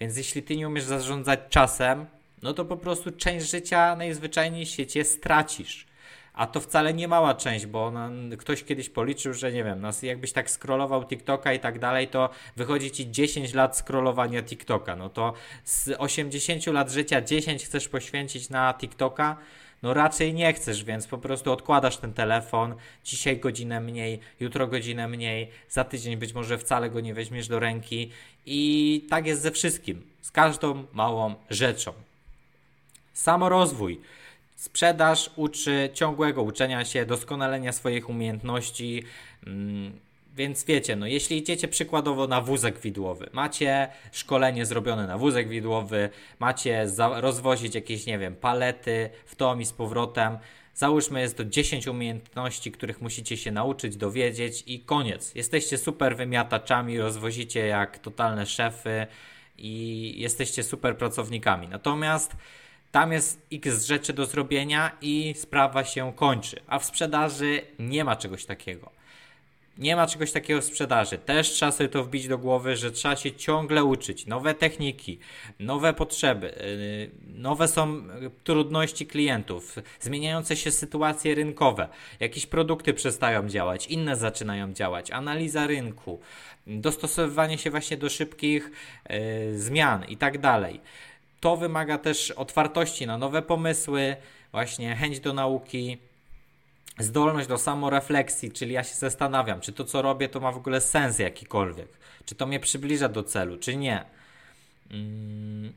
Więc 0.00 0.16
jeśli 0.16 0.42
ty 0.42 0.56
nie 0.56 0.68
umiesz 0.68 0.84
zarządzać 0.84 1.40
czasem, 1.50 2.06
no 2.42 2.52
to 2.52 2.64
po 2.64 2.76
prostu 2.76 3.10
część 3.10 3.50
życia 3.50 3.96
najzwyczajniej 3.96 4.66
w 4.66 4.68
świecie 4.68 5.04
stracisz. 5.04 5.86
A 6.36 6.46
to 6.46 6.60
wcale 6.60 6.94
nie 6.94 7.08
mała 7.08 7.34
część, 7.34 7.66
bo 7.66 7.92
ktoś 8.38 8.64
kiedyś 8.64 8.88
policzył, 8.88 9.34
że 9.34 9.52
nie 9.52 9.64
wiem, 9.64 9.80
nas, 9.80 10.02
jakbyś 10.02 10.32
tak 10.32 10.50
scrollował 10.50 11.04
TikToka 11.04 11.52
i 11.52 11.60
tak 11.60 11.78
dalej, 11.78 12.08
to 12.08 12.30
wychodzi 12.56 12.90
ci 12.90 13.10
10 13.10 13.54
lat 13.54 13.78
scrollowania 13.78 14.42
TikToka. 14.42 14.96
No 14.96 15.08
to 15.08 15.32
z 15.64 15.88
80 15.98 16.66
lat 16.66 16.90
życia 16.90 17.20
10 17.20 17.64
chcesz 17.64 17.88
poświęcić 17.88 18.50
na 18.50 18.74
TikToka, 18.74 19.36
no 19.82 19.94
raczej 19.94 20.34
nie 20.34 20.52
chcesz, 20.52 20.84
więc 20.84 21.06
po 21.06 21.18
prostu 21.18 21.52
odkładasz 21.52 21.96
ten 21.96 22.12
telefon, 22.12 22.74
dzisiaj 23.04 23.38
godzinę 23.38 23.80
mniej, 23.80 24.20
jutro 24.40 24.66
godzinę 24.66 25.08
mniej, 25.08 25.50
za 25.68 25.84
tydzień 25.84 26.16
być 26.16 26.32
może 26.32 26.58
wcale 26.58 26.90
go 26.90 27.00
nie 27.00 27.14
weźmiesz 27.14 27.48
do 27.48 27.60
ręki 27.60 28.10
i 28.46 29.06
tak 29.10 29.26
jest 29.26 29.42
ze 29.42 29.50
wszystkim, 29.50 30.02
z 30.22 30.30
każdą 30.30 30.84
małą 30.92 31.34
rzeczą. 31.50 31.92
Samorozwój. 33.12 34.00
Sprzedaż 34.56 35.30
uczy 35.36 35.90
ciągłego 35.94 36.42
uczenia 36.42 36.84
się, 36.84 37.06
doskonalenia 37.06 37.72
swoich 37.72 38.08
umiejętności. 38.08 39.02
Mm, 39.46 40.00
Więc 40.36 40.64
wiecie, 40.64 40.96
no 40.96 41.06
jeśli 41.06 41.36
idziecie 41.38 41.68
przykładowo 41.68 42.26
na 42.26 42.40
wózek 42.40 42.80
widłowy, 42.80 43.30
macie 43.32 43.88
szkolenie 44.12 44.66
zrobione 44.66 45.06
na 45.06 45.18
wózek 45.18 45.48
widłowy, 45.48 46.08
macie 46.38 46.86
rozwozić 47.14 47.74
jakieś, 47.74 48.06
nie 48.06 48.18
wiem, 48.18 48.36
palety 48.36 49.10
w 49.26 49.36
tom 49.36 49.60
i 49.60 49.64
z 49.64 49.72
powrotem, 49.72 50.38
załóżmy 50.74 51.20
jest 51.20 51.36
to 51.36 51.44
10 51.44 51.86
umiejętności, 51.86 52.72
których 52.72 53.00
musicie 53.00 53.36
się 53.36 53.52
nauczyć, 53.52 53.96
dowiedzieć 53.96 54.64
i 54.66 54.80
koniec. 54.80 55.34
Jesteście 55.34 55.78
super 55.78 56.16
wymiataczami, 56.16 56.98
rozwozicie 56.98 57.66
jak 57.66 57.98
totalne 57.98 58.46
szefy 58.46 59.06
i 59.58 60.14
jesteście 60.16 60.62
super 60.62 60.96
pracownikami. 60.96 61.68
Natomiast 61.68 62.36
tam 62.96 63.12
jest 63.12 63.46
x 63.52 63.84
rzeczy 63.84 64.12
do 64.12 64.26
zrobienia 64.26 64.96
i 65.00 65.34
sprawa 65.36 65.84
się 65.84 66.12
kończy. 66.12 66.60
A 66.66 66.78
w 66.78 66.84
sprzedaży 66.84 67.62
nie 67.78 68.04
ma 68.04 68.16
czegoś 68.16 68.44
takiego. 68.44 68.90
Nie 69.78 69.96
ma 69.96 70.06
czegoś 70.06 70.32
takiego 70.32 70.60
w 70.60 70.64
sprzedaży. 70.64 71.18
Też 71.18 71.50
trzeba 71.50 71.72
sobie 71.72 71.88
to 71.88 72.04
wbić 72.04 72.28
do 72.28 72.38
głowy, 72.38 72.76
że 72.76 72.90
trzeba 72.90 73.16
się 73.16 73.32
ciągle 73.32 73.84
uczyć. 73.84 74.26
Nowe 74.26 74.54
techniki, 74.54 75.18
nowe 75.60 75.94
potrzeby, 75.94 76.54
yy, 77.26 77.40
nowe 77.40 77.68
są 77.68 78.02
trudności 78.44 79.06
klientów, 79.06 79.76
zmieniające 80.00 80.56
się 80.56 80.70
sytuacje 80.70 81.34
rynkowe. 81.34 81.88
Jakieś 82.20 82.46
produkty 82.46 82.94
przestają 82.94 83.48
działać, 83.48 83.86
inne 83.86 84.16
zaczynają 84.16 84.72
działać. 84.72 85.10
Analiza 85.10 85.66
rynku, 85.66 86.20
dostosowywanie 86.66 87.58
się 87.58 87.70
właśnie 87.70 87.96
do 87.96 88.08
szybkich 88.08 88.70
yy, 89.10 89.58
zmian 89.58 90.04
i 90.08 90.16
tak 90.16 90.38
dalej. 90.38 90.80
To 91.40 91.56
wymaga 91.56 91.98
też 91.98 92.30
otwartości 92.30 93.06
na 93.06 93.18
nowe 93.18 93.42
pomysły, 93.42 94.16
właśnie 94.52 94.96
chęć 94.96 95.20
do 95.20 95.32
nauki 95.32 95.98
zdolność 96.98 97.48
do 97.48 97.58
samorefleksji, 97.58 98.52
czyli 98.52 98.72
ja 98.72 98.84
się 98.84 98.94
zastanawiam, 98.94 99.60
czy 99.60 99.72
to 99.72 99.84
co 99.84 100.02
robię 100.02 100.28
to 100.28 100.40
ma 100.40 100.52
w 100.52 100.56
ogóle 100.56 100.80
sens 100.80 101.18
jakikolwiek, 101.18 101.88
czy 102.24 102.34
to 102.34 102.46
mnie 102.46 102.60
przybliża 102.60 103.08
do 103.08 103.22
celu, 103.22 103.56
czy 103.56 103.76
nie. 103.76 104.04
Mm. 104.90 105.72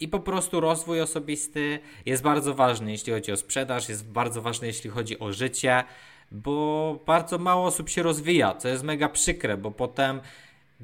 I 0.00 0.08
po 0.08 0.20
prostu 0.20 0.60
rozwój 0.60 1.00
osobisty 1.00 1.78
jest 2.06 2.22
bardzo 2.22 2.54
ważny, 2.54 2.90
jeśli 2.90 3.12
chodzi 3.12 3.32
o 3.32 3.36
sprzedaż, 3.36 3.88
jest 3.88 4.08
bardzo 4.08 4.42
ważny, 4.42 4.66
jeśli 4.66 4.90
chodzi 4.90 5.18
o 5.18 5.32
życie, 5.32 5.84
bo 6.32 6.98
bardzo 7.06 7.38
mało 7.38 7.66
osób 7.66 7.88
się 7.88 8.02
rozwija, 8.02 8.54
co 8.54 8.68
jest 8.68 8.82
mega 8.82 9.08
przykre, 9.08 9.56
bo 9.56 9.70
potem 9.70 10.20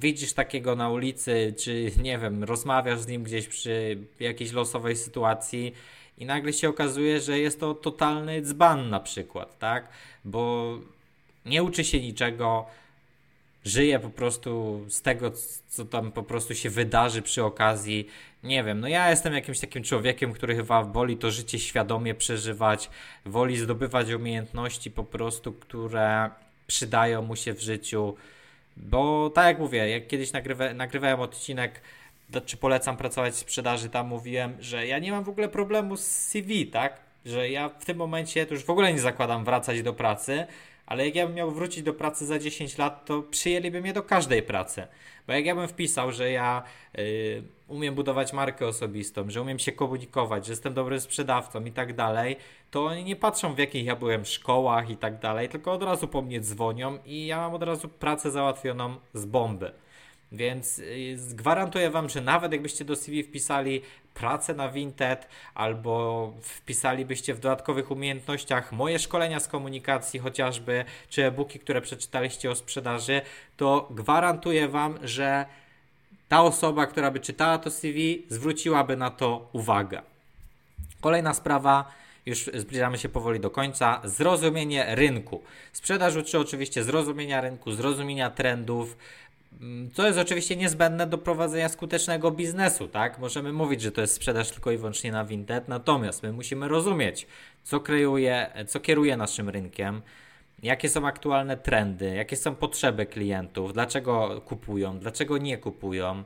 widzisz 0.00 0.32
takiego 0.32 0.76
na 0.76 0.90
ulicy, 0.90 1.54
czy 1.58 1.90
nie 2.02 2.18
wiem, 2.18 2.44
rozmawiasz 2.44 3.00
z 3.00 3.06
nim 3.06 3.22
gdzieś 3.22 3.48
przy 3.48 3.98
jakiejś 4.20 4.52
losowej 4.52 4.96
sytuacji 4.96 5.74
i 6.18 6.26
nagle 6.26 6.52
się 6.52 6.68
okazuje, 6.68 7.20
że 7.20 7.38
jest 7.38 7.60
to 7.60 7.74
totalny 7.74 8.42
dzban 8.42 8.90
na 8.90 9.00
przykład, 9.00 9.58
tak? 9.58 9.88
Bo 10.24 10.74
nie 11.46 11.62
uczy 11.62 11.84
się 11.84 12.00
niczego, 12.00 12.66
żyje 13.64 13.98
po 13.98 14.10
prostu 14.10 14.80
z 14.88 15.02
tego, 15.02 15.32
co 15.68 15.84
tam 15.84 16.12
po 16.12 16.22
prostu 16.22 16.54
się 16.54 16.70
wydarzy 16.70 17.22
przy 17.22 17.44
okazji. 17.44 18.08
Nie 18.42 18.64
wiem, 18.64 18.80
no 18.80 18.88
ja 18.88 19.10
jestem 19.10 19.34
jakimś 19.34 19.60
takim 19.60 19.82
człowiekiem, 19.82 20.32
który 20.32 20.56
chyba 20.56 20.82
woli 20.82 21.16
to 21.16 21.30
życie 21.30 21.58
świadomie 21.58 22.14
przeżywać, 22.14 22.90
woli 23.26 23.56
zdobywać 23.56 24.12
umiejętności 24.12 24.90
po 24.90 25.04
prostu, 25.04 25.52
które 25.52 26.30
przydają 26.66 27.22
mu 27.22 27.36
się 27.36 27.54
w 27.54 27.60
życiu. 27.60 28.16
Bo 28.82 29.30
tak 29.30 29.46
jak 29.46 29.58
mówię, 29.58 29.88
jak 29.88 30.06
kiedyś 30.06 30.32
nagrywa, 30.32 30.74
nagrywałem 30.74 31.20
odcinek 31.20 31.80
czy 32.46 32.56
polecam 32.56 32.96
pracować 32.96 33.34
w 33.34 33.38
sprzedaży, 33.38 33.88
tam 33.88 34.06
mówiłem, 34.06 34.56
że 34.60 34.86
ja 34.86 34.98
nie 34.98 35.12
mam 35.12 35.24
w 35.24 35.28
ogóle 35.28 35.48
problemu 35.48 35.96
z 35.96 36.04
CV, 36.04 36.66
tak? 36.66 37.00
Że 37.24 37.50
ja 37.50 37.68
w 37.68 37.84
tym 37.84 37.96
momencie 37.96 38.46
to 38.46 38.54
już 38.54 38.64
w 38.64 38.70
ogóle 38.70 38.92
nie 38.92 39.00
zakładam 39.00 39.44
wracać 39.44 39.82
do 39.82 39.92
pracy, 39.92 40.46
ale 40.88 41.06
jak 41.06 41.14
ja 41.14 41.26
bym 41.26 41.34
miał 41.34 41.50
wrócić 41.50 41.82
do 41.82 41.94
pracy 41.94 42.26
za 42.26 42.38
10 42.38 42.78
lat, 42.78 43.04
to 43.04 43.22
przyjęliby 43.22 43.80
mnie 43.80 43.92
do 43.92 44.02
każdej 44.02 44.42
pracy. 44.42 44.86
Bo 45.26 45.32
jak 45.32 45.46
ja 45.46 45.54
bym 45.54 45.68
wpisał, 45.68 46.12
że 46.12 46.30
ja 46.30 46.62
y, 46.98 47.42
umiem 47.68 47.94
budować 47.94 48.32
markę 48.32 48.66
osobistą, 48.66 49.30
że 49.30 49.42
umiem 49.42 49.58
się 49.58 49.72
komunikować, 49.72 50.46
że 50.46 50.52
jestem 50.52 50.74
dobrym 50.74 51.00
sprzedawcą 51.00 51.64
i 51.64 51.72
tak 51.72 51.94
dalej, 51.94 52.36
to 52.70 52.84
oni 52.84 53.04
nie 53.04 53.16
patrzą 53.16 53.54
w 53.54 53.58
jakich 53.58 53.84
ja 53.84 53.96
byłem 53.96 54.24
szkołach 54.24 54.90
i 54.90 54.96
tak 54.96 55.18
dalej, 55.18 55.48
tylko 55.48 55.72
od 55.72 55.82
razu 55.82 56.08
po 56.08 56.22
mnie 56.22 56.40
dzwonią 56.40 56.98
i 57.04 57.26
ja 57.26 57.38
mam 57.38 57.54
od 57.54 57.62
razu 57.62 57.88
pracę 57.88 58.30
załatwioną 58.30 58.96
z 59.14 59.24
bomby. 59.24 59.72
Więc 60.32 60.78
y, 60.78 61.16
gwarantuję 61.30 61.90
Wam, 61.90 62.08
że 62.08 62.20
nawet 62.20 62.52
jakbyście 62.52 62.84
do 62.84 62.96
CV 62.96 63.22
wpisali 63.22 63.82
pracę 64.18 64.54
na 64.54 64.68
Vinted 64.68 65.28
albo 65.54 66.32
wpisalibyście 66.42 67.34
w 67.34 67.40
dodatkowych 67.40 67.90
umiejętnościach 67.90 68.72
moje 68.72 68.98
szkolenia 68.98 69.40
z 69.40 69.48
komunikacji 69.48 70.20
chociażby, 70.20 70.84
czy 71.08 71.24
e-booki, 71.24 71.58
które 71.58 71.80
przeczytaliście 71.80 72.50
o 72.50 72.54
sprzedaży, 72.54 73.20
to 73.56 73.88
gwarantuję 73.90 74.68
Wam, 74.68 74.98
że 75.02 75.46
ta 76.28 76.42
osoba, 76.42 76.86
która 76.86 77.10
by 77.10 77.20
czytała 77.20 77.58
to 77.58 77.70
CV, 77.70 78.26
zwróciłaby 78.28 78.96
na 78.96 79.10
to 79.10 79.48
uwagę. 79.52 80.02
Kolejna 81.00 81.34
sprawa, 81.34 81.92
już 82.26 82.50
zbliżamy 82.54 82.98
się 82.98 83.08
powoli 83.08 83.40
do 83.40 83.50
końca, 83.50 84.00
zrozumienie 84.04 84.94
rynku. 84.94 85.42
Sprzedaż 85.72 86.16
uczy 86.16 86.38
oczywiście 86.38 86.84
zrozumienia 86.84 87.40
rynku, 87.40 87.72
zrozumienia 87.72 88.30
trendów, 88.30 88.96
co 89.94 90.06
jest 90.06 90.18
oczywiście 90.18 90.56
niezbędne 90.56 91.06
do 91.06 91.18
prowadzenia 91.18 91.68
skutecznego 91.68 92.30
biznesu, 92.30 92.88
tak? 92.88 93.18
Możemy 93.18 93.52
mówić, 93.52 93.82
że 93.82 93.92
to 93.92 94.00
jest 94.00 94.14
sprzedaż 94.14 94.50
tylko 94.50 94.70
i 94.70 94.76
wyłącznie 94.76 95.12
na 95.12 95.24
Vinted, 95.24 95.68
natomiast 95.68 96.22
my 96.22 96.32
musimy 96.32 96.68
rozumieć, 96.68 97.26
co 97.62 97.80
kreuje, 97.80 98.50
co 98.66 98.80
kieruje 98.80 99.16
naszym 99.16 99.48
rynkiem, 99.48 100.02
jakie 100.62 100.88
są 100.88 101.06
aktualne 101.06 101.56
trendy, 101.56 102.14
jakie 102.14 102.36
są 102.36 102.54
potrzeby 102.54 103.06
klientów, 103.06 103.72
dlaczego 103.72 104.40
kupują, 104.40 104.98
dlaczego 104.98 105.38
nie 105.38 105.58
kupują, 105.58 106.24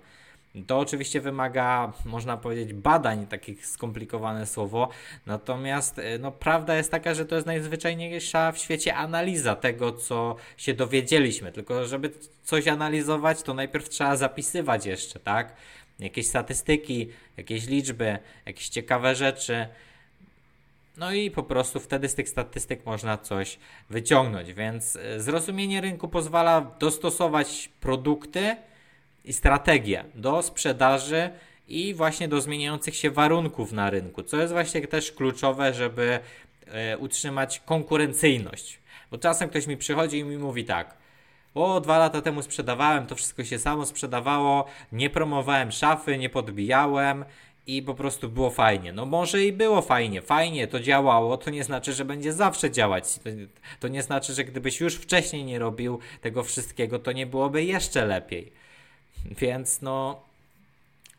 to 0.67 0.79
oczywiście 0.79 1.21
wymaga, 1.21 1.93
można 2.05 2.37
powiedzieć, 2.37 2.73
badań, 2.73 3.27
takich 3.27 3.67
skomplikowane 3.67 4.47
słowo, 4.47 4.89
natomiast 5.27 5.99
e, 5.99 6.19
no, 6.19 6.33
prawda 6.33 6.77
jest 6.77 6.91
taka, 6.91 7.15
że 7.15 7.27
to 7.27 7.35
jest 7.35 7.47
najzwyczajniejsza 7.47 8.53
w 8.53 8.59
świecie 8.59 8.95
analiza 8.95 9.57
tego, 9.57 9.93
co 9.93 10.37
się 10.57 10.75
dowiedzieliśmy. 10.75 11.53
Tylko, 11.53 11.87
żeby 11.87 12.11
coś 12.43 12.69
analizować, 12.69 13.43
to 13.43 13.55
najpierw 13.55 13.89
trzeba 13.89 14.17
zapisywać 14.17 14.87
jeszcze, 14.87 15.21
tak? 15.21 15.57
Jakieś 15.99 16.27
statystyki, 16.27 17.09
jakieś 17.37 17.67
liczby, 17.67 18.19
jakieś 18.47 18.69
ciekawe 18.69 19.15
rzeczy. 19.15 19.67
No 20.97 21.13
i 21.13 21.31
po 21.31 21.43
prostu 21.43 21.81
wtedy 21.81 22.09
z 22.09 22.15
tych 22.15 22.29
statystyk 22.29 22.87
można 22.87 23.19
coś 23.19 23.59
wyciągnąć, 23.91 24.53
więc 24.53 24.97
e, 24.97 25.21
zrozumienie 25.21 25.81
rynku 25.81 26.09
pozwala 26.09 26.61
dostosować 26.61 27.71
produkty 27.81 28.57
i 29.25 29.33
strategię 29.33 30.05
do 30.15 30.43
sprzedaży 30.43 31.31
i 31.69 31.95
właśnie 31.95 32.29
do 32.29 32.41
zmieniających 32.41 32.97
się 32.97 33.11
warunków 33.11 33.73
na 33.73 33.91
rynku, 33.91 34.23
co 34.23 34.37
jest 34.37 34.53
właśnie 34.53 34.87
też 34.87 35.13
kluczowe, 35.13 35.75
żeby 35.75 36.21
e, 36.67 36.99
utrzymać 36.99 37.61
konkurencyjność. 37.61 38.79
Bo 39.11 39.19
czasem 39.19 39.49
ktoś 39.49 39.67
mi 39.67 39.77
przychodzi 39.77 40.19
i 40.19 40.25
mi 40.25 40.39
mówi 40.39 40.65
tak: 40.65 40.97
O, 41.55 41.81
dwa 41.81 41.99
lata 41.99 42.23
temu 42.23 42.43
sprzedawałem, 42.43 43.07
to 43.07 43.15
wszystko 43.15 43.45
się 43.45 43.59
samo 43.59 43.87
sprzedawało, 43.87 44.65
nie 44.93 45.11
promowałem 45.11 45.73
szafy, 45.73 46.19
nie 46.19 46.31
podbijałem 46.31 47.25
i 47.67 47.83
po 47.83 47.95
prostu 47.95 48.29
było 48.29 48.51
fajnie. 48.51 48.93
No 48.93 49.07
może 49.07 49.45
i 49.45 49.53
było 49.53 49.83
fajnie, 49.83 50.23
fajnie 50.23 50.67
to 50.67 50.81
działało, 50.81 51.37
to 51.37 51.51
nie 51.51 51.65
znaczy, 51.65 51.93
że 51.93 52.05
będzie 52.05 52.33
zawsze 52.33 52.71
działać. 52.71 53.19
To, 53.19 53.31
to 53.81 53.89
nie 53.89 54.03
znaczy, 54.03 54.35
że 54.35 54.45
gdybyś 54.45 54.81
już 54.81 54.95
wcześniej 54.95 55.45
nie 55.45 55.59
robił 55.59 55.99
tego 56.21 56.43
wszystkiego, 56.43 56.99
to 56.99 57.13
nie 57.13 57.27
byłoby 57.27 57.65
jeszcze 57.65 58.07
lepiej. 58.07 58.53
Więc 59.25 59.83
no, 59.83 60.21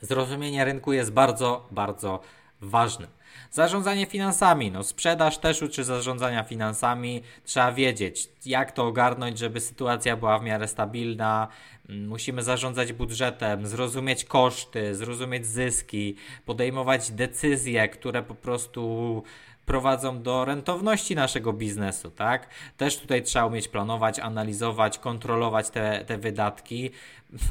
zrozumienie 0.02 0.66
rynku 0.66 0.94
jest 0.94 1.12
bardzo, 1.12 1.68
bardzo 1.72 2.20
ważne. 2.62 3.08
Zarządzanie 3.52 4.06
finansami, 4.06 4.72
no 4.72 4.84
sprzedaż 4.84 5.38
też 5.38 5.62
uczy 5.62 5.84
zarządzania 5.84 6.44
finansami. 6.44 7.24
Trzeba 7.44 7.72
wiedzieć, 7.72 8.30
jak 8.46 8.72
to 8.72 8.88
ogarnąć, 8.88 9.38
żeby 9.40 9.60
sytuacja 9.60 10.18
była 10.18 10.40
w 10.40 10.44
miarę 10.44 10.68
stabilna. 10.68 11.48
Musimy 11.90 12.44
zarządzać 12.44 12.94
budżetem, 12.94 13.68
zrozumieć 13.68 14.26
koszty, 14.26 14.96
zrozumieć 14.96 15.46
zyski, 15.46 16.16
podejmować 16.46 17.12
decyzje, 17.12 17.90
które 17.90 18.24
po 18.24 18.36
prostu 18.36 19.24
prowadzą 19.66 20.22
do 20.22 20.46
rentowności 20.46 21.16
naszego 21.16 21.54
biznesu, 21.54 22.12
tak? 22.12 22.50
Też 22.78 22.98
tutaj 22.98 23.24
trzeba 23.24 23.46
umieć 23.46 23.68
planować, 23.68 24.20
analizować, 24.20 25.00
kontrolować 25.00 25.70
te, 25.70 26.06
te 26.06 26.18
wydatki, 26.18 26.92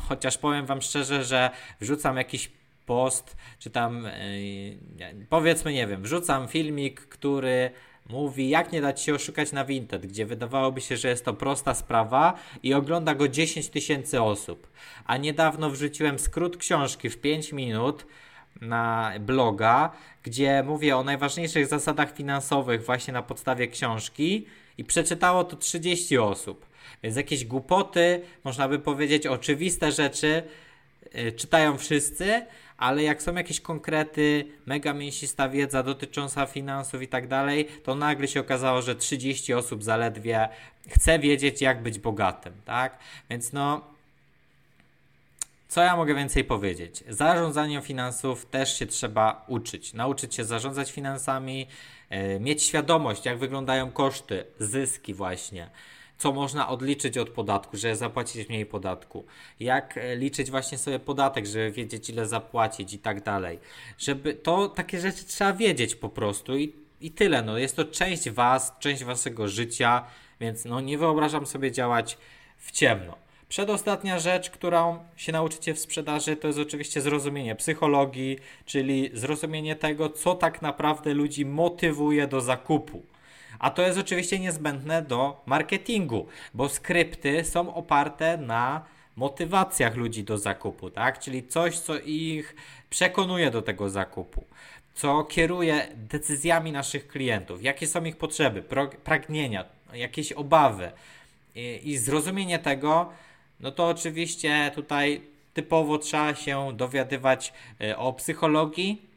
chociaż 0.09 0.39
powiem 0.39 0.67
Wam 0.67 0.83
szczerze, 0.83 1.25
że 1.25 1.51
wrzucam 1.81 2.17
jakiś 2.17 2.51
post, 2.87 3.37
czy 3.59 3.71
tam 3.71 4.05
yy, 4.99 5.27
powiedzmy, 5.29 5.73
nie 5.73 5.87
wiem, 5.87 6.03
wrzucam 6.03 6.49
filmik, 6.49 7.01
który 7.01 7.71
mówi, 8.09 8.49
jak 8.49 8.73
nie 8.73 8.81
dać 8.81 9.01
się 9.01 9.15
oszukać 9.15 9.53
na 9.53 9.65
Vinted, 9.65 10.07
gdzie 10.07 10.27
wydawałoby 10.27 10.81
się, 10.81 10.97
że 10.97 11.09
jest 11.09 11.25
to 11.25 11.35
prosta 11.35 11.75
sprawa 11.75 12.35
i 12.63 12.75
ogląda 12.75 13.15
go 13.15 13.29
10 13.29 13.69
tysięcy 13.69 14.23
osób. 14.23 14.71
A 15.05 15.17
niedawno 15.17 15.71
wrzuciłem 15.71 16.19
skrót 16.19 16.57
książki 16.57 17.11
w 17.11 17.19
5 17.19 17.53
minut 17.53 18.07
na 18.61 19.13
bloga, 19.21 19.91
gdzie 20.23 20.63
mówię 20.63 20.97
o 20.97 21.05
najważniejszych 21.05 21.67
zasadach 21.67 22.17
finansowych 22.17 22.85
właśnie 22.85 23.13
na 23.13 23.23
podstawie 23.23 23.69
książki 23.69 24.47
i 24.79 24.85
przeczytało 24.85 25.45
to 25.45 25.57
30 25.57 26.19
osób. 26.19 26.67
Więc 27.03 27.17
jakieś 27.17 27.45
głupoty, 27.45 28.21
można 28.45 28.69
by 28.69 28.79
powiedzieć, 28.79 29.27
oczywiste 29.27 29.93
rzeczy 29.93 30.43
yy, 31.15 31.33
czytają 31.33 31.79
wszyscy, 31.79 32.47
ale 32.77 33.03
jak 33.03 33.23
są 33.23 33.35
jakieś 33.35 33.61
konkrety, 33.61 34.45
mega 34.67 34.95
mięsista 34.95 35.49
wiedza 35.49 35.83
dotycząca 35.83 36.47
finansów 36.47 37.03
i 37.03 37.09
tak 37.09 37.29
dalej, 37.29 37.69
to 37.83 37.95
nagle 37.95 38.29
się 38.29 38.41
okazało, 38.41 38.83
że 38.83 38.97
30 38.97 39.55
osób 39.55 39.85
zaledwie 39.85 40.49
chce 40.89 41.19
wiedzieć, 41.19 41.63
jak 41.63 41.83
być 41.83 41.99
bogatym, 41.99 42.53
tak? 42.65 42.99
Więc 43.31 43.53
no, 43.53 43.81
co 45.73 45.83
ja 45.83 45.97
mogę 45.97 46.15
więcej 46.15 46.45
powiedzieć? 46.45 47.05
Zarządzania 47.09 47.81
finansów 47.81 48.47
też 48.47 48.79
się 48.79 48.87
trzeba 48.87 49.45
uczyć. 49.49 49.95
Nauczyć 49.95 50.35
się 50.35 50.45
zarządzać 50.45 50.93
finansami, 50.93 51.67
yy, 52.11 52.41
mieć 52.41 52.63
świadomość, 52.63 53.27
jak 53.27 53.39
wyglądają 53.39 53.91
koszty, 53.91 54.45
zyski, 54.59 55.15
właśnie 55.15 55.71
co 56.19 56.33
można 56.33 56.69
odliczyć 56.69 57.19
od 57.19 57.31
podatku, 57.31 57.77
żeby 57.77 57.97
zapłacić 57.97 58.49
mniej 58.49 58.67
podatku, 58.67 59.25
jak 59.61 59.99
e, 59.99 60.17
liczyć 60.17 60.51
właśnie 60.51 60.79
sobie 60.79 60.99
podatek, 60.99 61.47
żeby 61.47 61.71
wiedzieć 61.71 62.11
ile 62.11 62.27
zapłacić 62.27 62.95
i 62.95 62.99
tak 62.99 63.23
dalej. 63.23 63.59
Żeby 63.99 64.35
to 64.35 64.69
takie 64.69 65.01
rzeczy 65.01 65.25
trzeba 65.25 65.53
wiedzieć 65.53 65.95
po 65.95 66.09
prostu 66.09 66.57
i, 66.57 66.73
i 67.01 67.11
tyle. 67.11 67.43
No, 67.43 67.59
jest 67.59 67.77
to 67.77 67.85
część 67.85 68.31
was, 68.31 68.73
część 68.79 69.05
waszego 69.05 69.49
życia, 69.49 70.05
więc 70.41 70.65
no, 70.65 70.81
nie 70.81 70.99
wyobrażam 70.99 71.47
sobie 71.47 71.73
działać 71.73 72.19
w 72.59 72.71
ciemno. 72.71 73.22
Przedostatnia 73.53 74.19
rzecz, 74.19 74.51
którą 74.51 74.99
się 75.17 75.33
nauczycie 75.33 75.75
w 75.75 75.79
sprzedaży, 75.79 76.37
to 76.37 76.47
jest 76.47 76.59
oczywiście 76.59 77.01
zrozumienie 77.01 77.55
psychologii, 77.57 78.39
czyli 78.65 79.11
zrozumienie 79.15 79.77
tego, 79.77 80.11
co 80.11 80.35
tak 80.35 80.63
naprawdę 80.63 81.15
ludzi 81.15 81.47
motywuje 81.47 82.27
do 82.27 82.41
zakupu. 82.41 83.03
A 83.59 83.71
to 83.71 83.83
jest 83.83 83.99
oczywiście 83.99 84.39
niezbędne 84.39 85.03
do 85.03 85.43
marketingu, 85.47 86.27
bo 86.55 86.69
skrypty 86.69 87.45
są 87.45 87.75
oparte 87.75 88.37
na 88.37 88.85
motywacjach 89.17 89.97
ludzi 89.97 90.25
do 90.25 90.39
zakupu, 90.39 90.91
tak? 90.91 91.19
Czyli 91.19 91.47
coś, 91.47 91.79
co 91.79 91.99
ich 91.99 92.57
przekonuje 92.91 93.51
do 93.51 93.63
tego 93.63 93.91
zakupu, 93.91 94.45
co 94.95 95.25
kieruje 95.25 95.89
decyzjami 95.97 96.73
naszych 96.73 97.09
klientów, 97.09 97.63
jakie 97.63 97.87
są 97.87 98.05
ich 98.05 98.17
potrzeby, 98.17 98.63
pragnienia, 99.05 99.65
jakieś 99.93 100.33
obawy. 100.33 100.93
I, 101.55 101.97
zrozumienie 101.97 102.59
tego, 102.59 103.13
no 103.63 103.71
to 103.71 103.89
oczywiście 103.89 104.73
tutaj 104.75 105.23
typowo 105.55 105.99
trzeba 105.99 106.35
się 106.35 106.73
dowiadywać 106.77 107.53
e, 107.81 107.97
o 107.97 108.13
psychologii, 108.13 109.13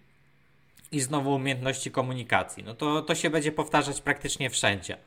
i 0.91 1.01
znowu 1.01 1.35
umiejętności 1.35 1.91
komunikacji. 1.91 2.63
No 2.63 2.75
to, 2.75 3.01
to 3.01 3.15
się 3.15 3.29
będzie 3.29 3.51
powtarzać 3.51 4.01
praktycznie 4.01 4.49
wszędzie. 4.49 4.97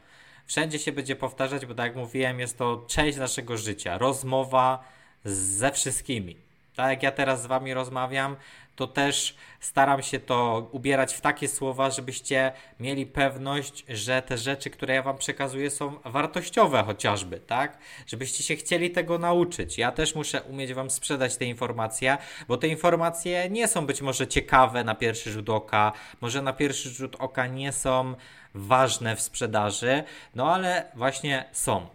Wszędzie 0.46 0.78
się 0.78 0.92
będzie 0.92 1.16
powtarzać, 1.16 1.66
bo 1.66 1.74
tak 1.74 1.86
jak 1.86 1.96
mówiłem, 1.96 2.40
jest 2.40 2.58
to 2.58 2.84
część 2.88 3.18
naszego 3.18 3.56
życia. 3.56 3.98
Rozmowa 3.98 4.84
ze 5.24 5.72
wszystkimi. 5.72 6.36
Tak 6.78 6.90
jak 6.90 7.02
ja 7.02 7.12
teraz 7.12 7.42
z 7.42 7.46
Wami 7.46 7.74
rozmawiam, 7.74 8.36
to 8.76 8.86
też 8.86 9.36
staram 9.60 10.02
się 10.02 10.20
to 10.20 10.68
ubierać 10.72 11.14
w 11.14 11.20
takie 11.20 11.48
słowa, 11.48 11.90
żebyście 11.90 12.52
mieli 12.80 13.06
pewność, 13.06 13.84
że 13.88 14.22
te 14.22 14.38
rzeczy, 14.38 14.70
które 14.70 14.94
ja 14.94 15.02
Wam 15.02 15.18
przekazuję, 15.18 15.70
są 15.70 15.98
wartościowe 16.04 16.82
chociażby, 16.82 17.40
tak? 17.40 17.78
Żebyście 18.06 18.42
się 18.42 18.56
chcieli 18.56 18.90
tego 18.90 19.18
nauczyć. 19.18 19.78
Ja 19.78 19.92
też 19.92 20.14
muszę 20.14 20.42
umieć 20.42 20.74
Wam 20.74 20.90
sprzedać 20.90 21.36
te 21.36 21.44
informacje, 21.44 22.18
bo 22.48 22.56
te 22.56 22.68
informacje 22.68 23.50
nie 23.50 23.68
są 23.68 23.86
być 23.86 24.02
może 24.02 24.26
ciekawe 24.26 24.84
na 24.84 24.94
pierwszy 24.94 25.32
rzut 25.32 25.50
oka, 25.50 25.92
może 26.20 26.42
na 26.42 26.52
pierwszy 26.52 26.90
rzut 26.90 27.16
oka 27.18 27.46
nie 27.46 27.72
są 27.72 28.14
ważne 28.54 29.16
w 29.16 29.20
sprzedaży, 29.20 30.02
no 30.34 30.54
ale 30.54 30.84
właśnie 30.94 31.44
są. 31.52 31.86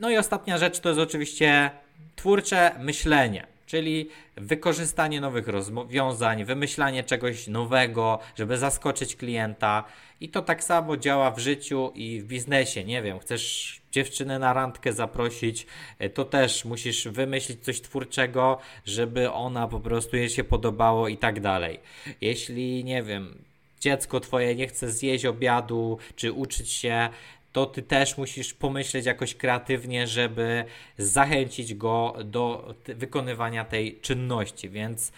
No 0.00 0.10
i 0.10 0.16
ostatnia 0.16 0.58
rzecz 0.58 0.80
to 0.80 0.88
jest 0.88 1.00
oczywiście 1.00 1.70
twórcze 2.16 2.74
myślenie 2.78 3.57
czyli 3.68 4.08
wykorzystanie 4.36 5.20
nowych 5.20 5.48
rozwiązań, 5.48 6.44
wymyślanie 6.44 7.04
czegoś 7.04 7.46
nowego, 7.46 8.18
żeby 8.36 8.58
zaskoczyć 8.58 9.16
klienta. 9.16 9.84
I 10.20 10.28
to 10.28 10.42
tak 10.42 10.64
samo 10.64 10.96
działa 10.96 11.30
w 11.30 11.38
życiu 11.38 11.92
i 11.94 12.20
w 12.20 12.24
biznesie. 12.24 12.84
Nie 12.84 13.02
wiem, 13.02 13.18
chcesz 13.18 13.80
dziewczynę 13.92 14.38
na 14.38 14.52
randkę 14.52 14.92
zaprosić, 14.92 15.66
e, 15.98 16.10
to 16.10 16.24
też 16.24 16.64
musisz 16.64 17.08
wymyślić 17.08 17.64
coś 17.64 17.80
twórczego, 17.80 18.58
żeby 18.84 19.30
ona 19.30 19.68
po 19.68 19.80
prostu 19.80 20.16
jej 20.16 20.30
się 20.30 20.44
podobało 20.44 21.08
i 21.08 21.16
tak 21.16 21.40
dalej. 21.40 21.80
Jeśli, 22.20 22.84
nie 22.84 23.02
wiem, 23.02 23.38
dziecko 23.80 24.20
twoje 24.20 24.54
nie 24.54 24.66
chce 24.66 24.90
zjeść 24.90 25.24
obiadu, 25.24 25.98
czy 26.16 26.32
uczyć 26.32 26.70
się, 26.70 27.08
to 27.52 27.66
ty 27.66 27.82
też 27.82 28.18
musisz 28.18 28.54
pomyśleć 28.54 29.06
jakoś 29.06 29.34
kreatywnie, 29.34 30.06
żeby 30.06 30.64
zachęcić 30.98 31.74
go 31.74 32.16
do 32.24 32.74
wykonywania 32.84 33.64
tej 33.64 34.00
czynności, 34.00 34.70
więc 34.70 35.12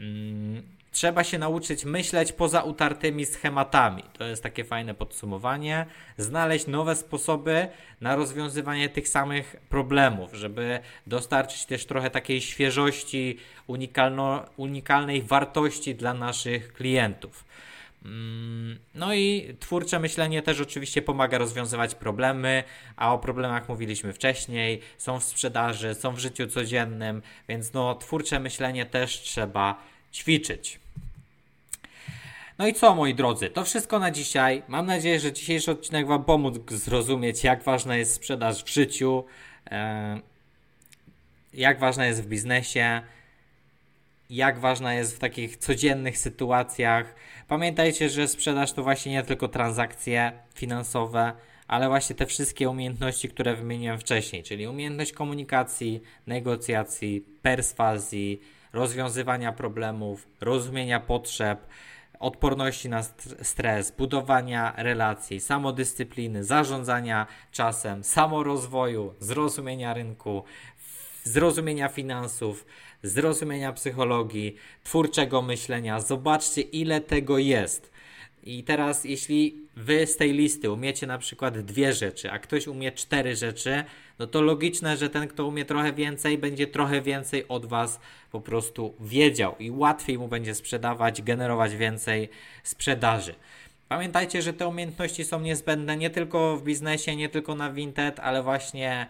mm, 0.00 0.62
trzeba 0.94 1.24
się 1.24 1.38
nauczyć 1.38 1.84
myśleć 1.84 2.32
poza 2.32 2.62
utartymi 2.62 3.26
schematami. 3.26 4.02
To 4.18 4.24
jest 4.24 4.42
takie 4.42 4.64
fajne 4.64 4.94
podsumowanie. 4.94 5.86
Znaleźć 6.18 6.66
nowe 6.66 6.96
sposoby 6.96 7.68
na 8.00 8.16
rozwiązywanie 8.16 8.88
tych 8.88 9.08
samych 9.08 9.56
problemów, 9.68 10.32
żeby 10.32 10.80
dostarczyć 11.06 11.66
też 11.66 11.86
trochę 11.86 12.10
takiej 12.10 12.40
świeżości, 12.40 13.38
unikalno, 13.66 14.44
unikalnej 14.56 15.22
wartości 15.22 15.94
dla 15.94 16.14
naszych 16.14 16.72
klientów. 16.72 17.44
Mm, 18.04 18.78
no 18.94 19.14
i 19.14 19.56
twórcze 19.60 19.98
myślenie 19.98 20.42
też 20.42 20.60
oczywiście 20.60 21.02
pomaga 21.02 21.38
rozwiązywać 21.38 21.94
problemy, 21.94 22.64
a 22.96 23.14
o 23.14 23.18
problemach 23.18 23.68
mówiliśmy 23.68 24.12
wcześniej, 24.12 24.80
są 24.98 25.20
w 25.20 25.24
sprzedaży, 25.24 25.94
są 25.94 26.14
w 26.14 26.18
życiu 26.18 26.46
codziennym, 26.46 27.22
więc 27.48 27.72
no 27.72 27.94
twórcze 27.94 28.40
myślenie 28.40 28.86
też 28.86 29.20
trzeba 29.20 29.82
ćwiczyć. 30.12 30.80
No 32.58 32.66
i 32.66 32.74
co, 32.74 32.94
moi 32.94 33.14
drodzy, 33.14 33.50
to 33.50 33.64
wszystko 33.64 33.98
na 33.98 34.10
dzisiaj. 34.10 34.62
Mam 34.68 34.86
nadzieję, 34.86 35.20
że 35.20 35.32
dzisiejszy 35.32 35.70
odcinek 35.70 36.06
Wam 36.06 36.24
pomógł 36.24 36.76
zrozumieć, 36.76 37.44
jak 37.44 37.62
ważna 37.62 37.96
jest 37.96 38.14
sprzedaż 38.14 38.64
w 38.64 38.68
życiu, 38.68 39.24
e, 39.70 40.20
jak 41.54 41.78
ważna 41.78 42.06
jest 42.06 42.22
w 42.22 42.26
biznesie, 42.26 43.02
jak 44.30 44.58
ważna 44.58 44.94
jest 44.94 45.16
w 45.16 45.18
takich 45.18 45.56
codziennych 45.56 46.18
sytuacjach. 46.18 47.14
Pamiętajcie, 47.48 48.08
że 48.08 48.28
sprzedaż 48.28 48.72
to 48.72 48.82
właśnie 48.82 49.12
nie 49.12 49.22
tylko 49.22 49.48
transakcje 49.48 50.32
finansowe, 50.54 51.32
ale 51.68 51.88
właśnie 51.88 52.16
te 52.16 52.26
wszystkie 52.26 52.70
umiejętności, 52.70 53.28
które 53.28 53.56
wymieniłem 53.56 53.98
wcześniej, 53.98 54.42
czyli 54.42 54.66
umiejętność 54.66 55.12
komunikacji, 55.12 56.02
negocjacji, 56.26 57.24
perswazji, 57.42 58.40
rozwiązywania 58.72 59.52
problemów, 59.52 60.28
rozumienia 60.40 61.00
potrzeb, 61.00 61.66
odporności 62.20 62.88
na 62.88 63.02
stres, 63.42 63.90
budowania 63.90 64.74
relacji, 64.76 65.40
samodyscypliny, 65.40 66.44
zarządzania 66.44 67.26
czasem, 67.52 68.04
samorozwoju, 68.04 69.14
zrozumienia 69.18 69.94
rynku, 69.94 70.44
zrozumienia 71.24 71.88
finansów, 71.88 72.66
zrozumienia 73.04 73.72
psychologii, 73.72 74.56
twórczego 74.84 75.42
myślenia. 75.42 76.00
Zobaczcie, 76.00 76.60
ile 76.60 77.00
tego 77.00 77.38
jest. 77.38 77.90
I 78.44 78.64
teraz, 78.64 79.04
jeśli 79.04 79.64
wy 79.76 80.06
z 80.06 80.16
tej 80.16 80.32
listy 80.32 80.70
umiecie 80.70 81.06
na 81.06 81.18
przykład 81.18 81.58
dwie 81.58 81.92
rzeczy, 81.92 82.30
a 82.30 82.38
ktoś 82.38 82.66
umie 82.66 82.92
cztery 82.92 83.36
rzeczy, 83.36 83.84
no 84.18 84.26
to 84.26 84.42
logiczne, 84.42 84.96
że 84.96 85.10
ten, 85.10 85.28
kto 85.28 85.46
umie 85.46 85.64
trochę 85.64 85.92
więcej, 85.92 86.38
będzie 86.38 86.66
trochę 86.66 87.02
więcej 87.02 87.48
od 87.48 87.66
was 87.66 88.00
po 88.32 88.40
prostu 88.40 88.94
wiedział 89.00 89.54
i 89.58 89.70
łatwiej 89.70 90.18
mu 90.18 90.28
będzie 90.28 90.54
sprzedawać, 90.54 91.22
generować 91.22 91.76
więcej 91.76 92.28
sprzedaży. 92.62 93.34
Pamiętajcie, 93.88 94.42
że 94.42 94.52
te 94.52 94.68
umiejętności 94.68 95.24
są 95.24 95.40
niezbędne 95.40 95.96
nie 95.96 96.10
tylko 96.10 96.56
w 96.56 96.62
biznesie, 96.62 97.16
nie 97.16 97.28
tylko 97.28 97.54
na 97.54 97.72
Vinted, 97.72 98.20
ale 98.20 98.42
właśnie 98.42 99.06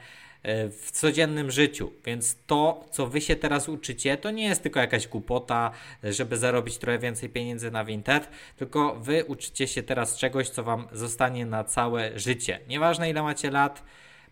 w 0.71 0.91
codziennym 0.93 1.51
życiu. 1.51 1.93
Więc 2.05 2.37
to, 2.47 2.85
co 2.91 3.07
wy 3.07 3.21
się 3.21 3.37
teraz 3.37 3.69
uczycie, 3.69 4.17
to 4.17 4.31
nie 4.31 4.45
jest 4.45 4.63
tylko 4.63 4.81
jakaś 4.81 5.09
głupota, 5.09 5.71
żeby 6.03 6.37
zarobić 6.37 6.79
trochę 6.79 6.99
więcej 6.99 7.29
pieniędzy 7.29 7.71
na 7.71 7.85
Vinted, 7.85 8.29
tylko 8.57 8.95
wy 8.95 9.25
uczycie 9.25 9.67
się 9.67 9.83
teraz 9.83 10.19
czegoś, 10.19 10.49
co 10.49 10.65
wam 10.65 10.87
zostanie 10.93 11.47
na 11.47 11.65
całe 11.65 12.19
życie. 12.19 12.61
Nieważne 12.69 13.11
ile 13.11 13.23
macie 13.23 13.51
lat, 13.51 13.83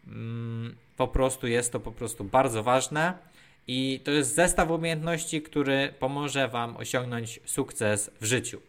mm, 0.06 0.76
po 0.96 1.08
prostu 1.08 1.46
jest 1.46 1.72
to 1.72 1.80
po 1.80 1.92
prostu 1.92 2.24
bardzo 2.24 2.62
ważne. 2.62 3.14
I 3.66 4.00
to 4.04 4.10
jest 4.10 4.34
zestaw 4.34 4.70
umiejętności, 4.70 5.42
który 5.42 5.94
pomoże 5.98 6.48
Wam 6.48 6.76
osiągnąć 6.76 7.40
sukces 7.44 8.10
w 8.20 8.24
życiu. 8.24 8.60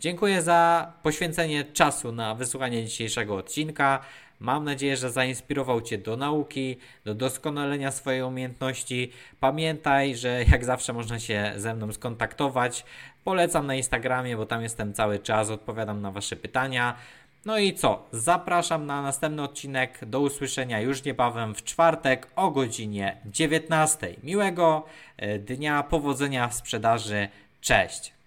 Dziękuję 0.00 0.42
za 0.42 0.92
poświęcenie 1.02 1.64
czasu 1.64 2.12
na 2.12 2.34
wysłuchanie 2.34 2.84
dzisiejszego 2.84 3.36
odcinka. 3.36 4.04
Mam 4.40 4.64
nadzieję, 4.64 4.96
że 4.96 5.10
zainspirował 5.10 5.80
Cię 5.80 5.98
do 5.98 6.16
nauki, 6.16 6.76
do 7.04 7.14
doskonalenia 7.14 7.90
swojej 7.90 8.22
umiejętności. 8.22 9.12
Pamiętaj, 9.40 10.16
że 10.16 10.44
jak 10.52 10.64
zawsze 10.64 10.92
można 10.92 11.18
się 11.18 11.52
ze 11.56 11.74
mną 11.74 11.92
skontaktować. 11.92 12.84
Polecam 13.24 13.66
na 13.66 13.74
Instagramie, 13.74 14.36
bo 14.36 14.46
tam 14.46 14.62
jestem 14.62 14.94
cały 14.94 15.18
czas, 15.18 15.50
odpowiadam 15.50 16.00
na 16.00 16.10
Wasze 16.10 16.36
pytania. 16.36 16.96
No 17.44 17.58
i 17.58 17.74
co? 17.74 18.08
Zapraszam 18.12 18.86
na 18.86 19.02
następny 19.02 19.42
odcinek. 19.42 20.04
Do 20.06 20.20
usłyszenia 20.20 20.80
już 20.80 21.04
niebawem 21.04 21.54
w 21.54 21.64
czwartek 21.64 22.26
o 22.36 22.50
godzinie 22.50 23.16
19. 23.26 24.14
Miłego 24.22 24.84
e, 25.16 25.38
dnia, 25.38 25.82
powodzenia 25.82 26.48
w 26.48 26.54
sprzedaży. 26.54 27.28
Cześć. 27.60 28.19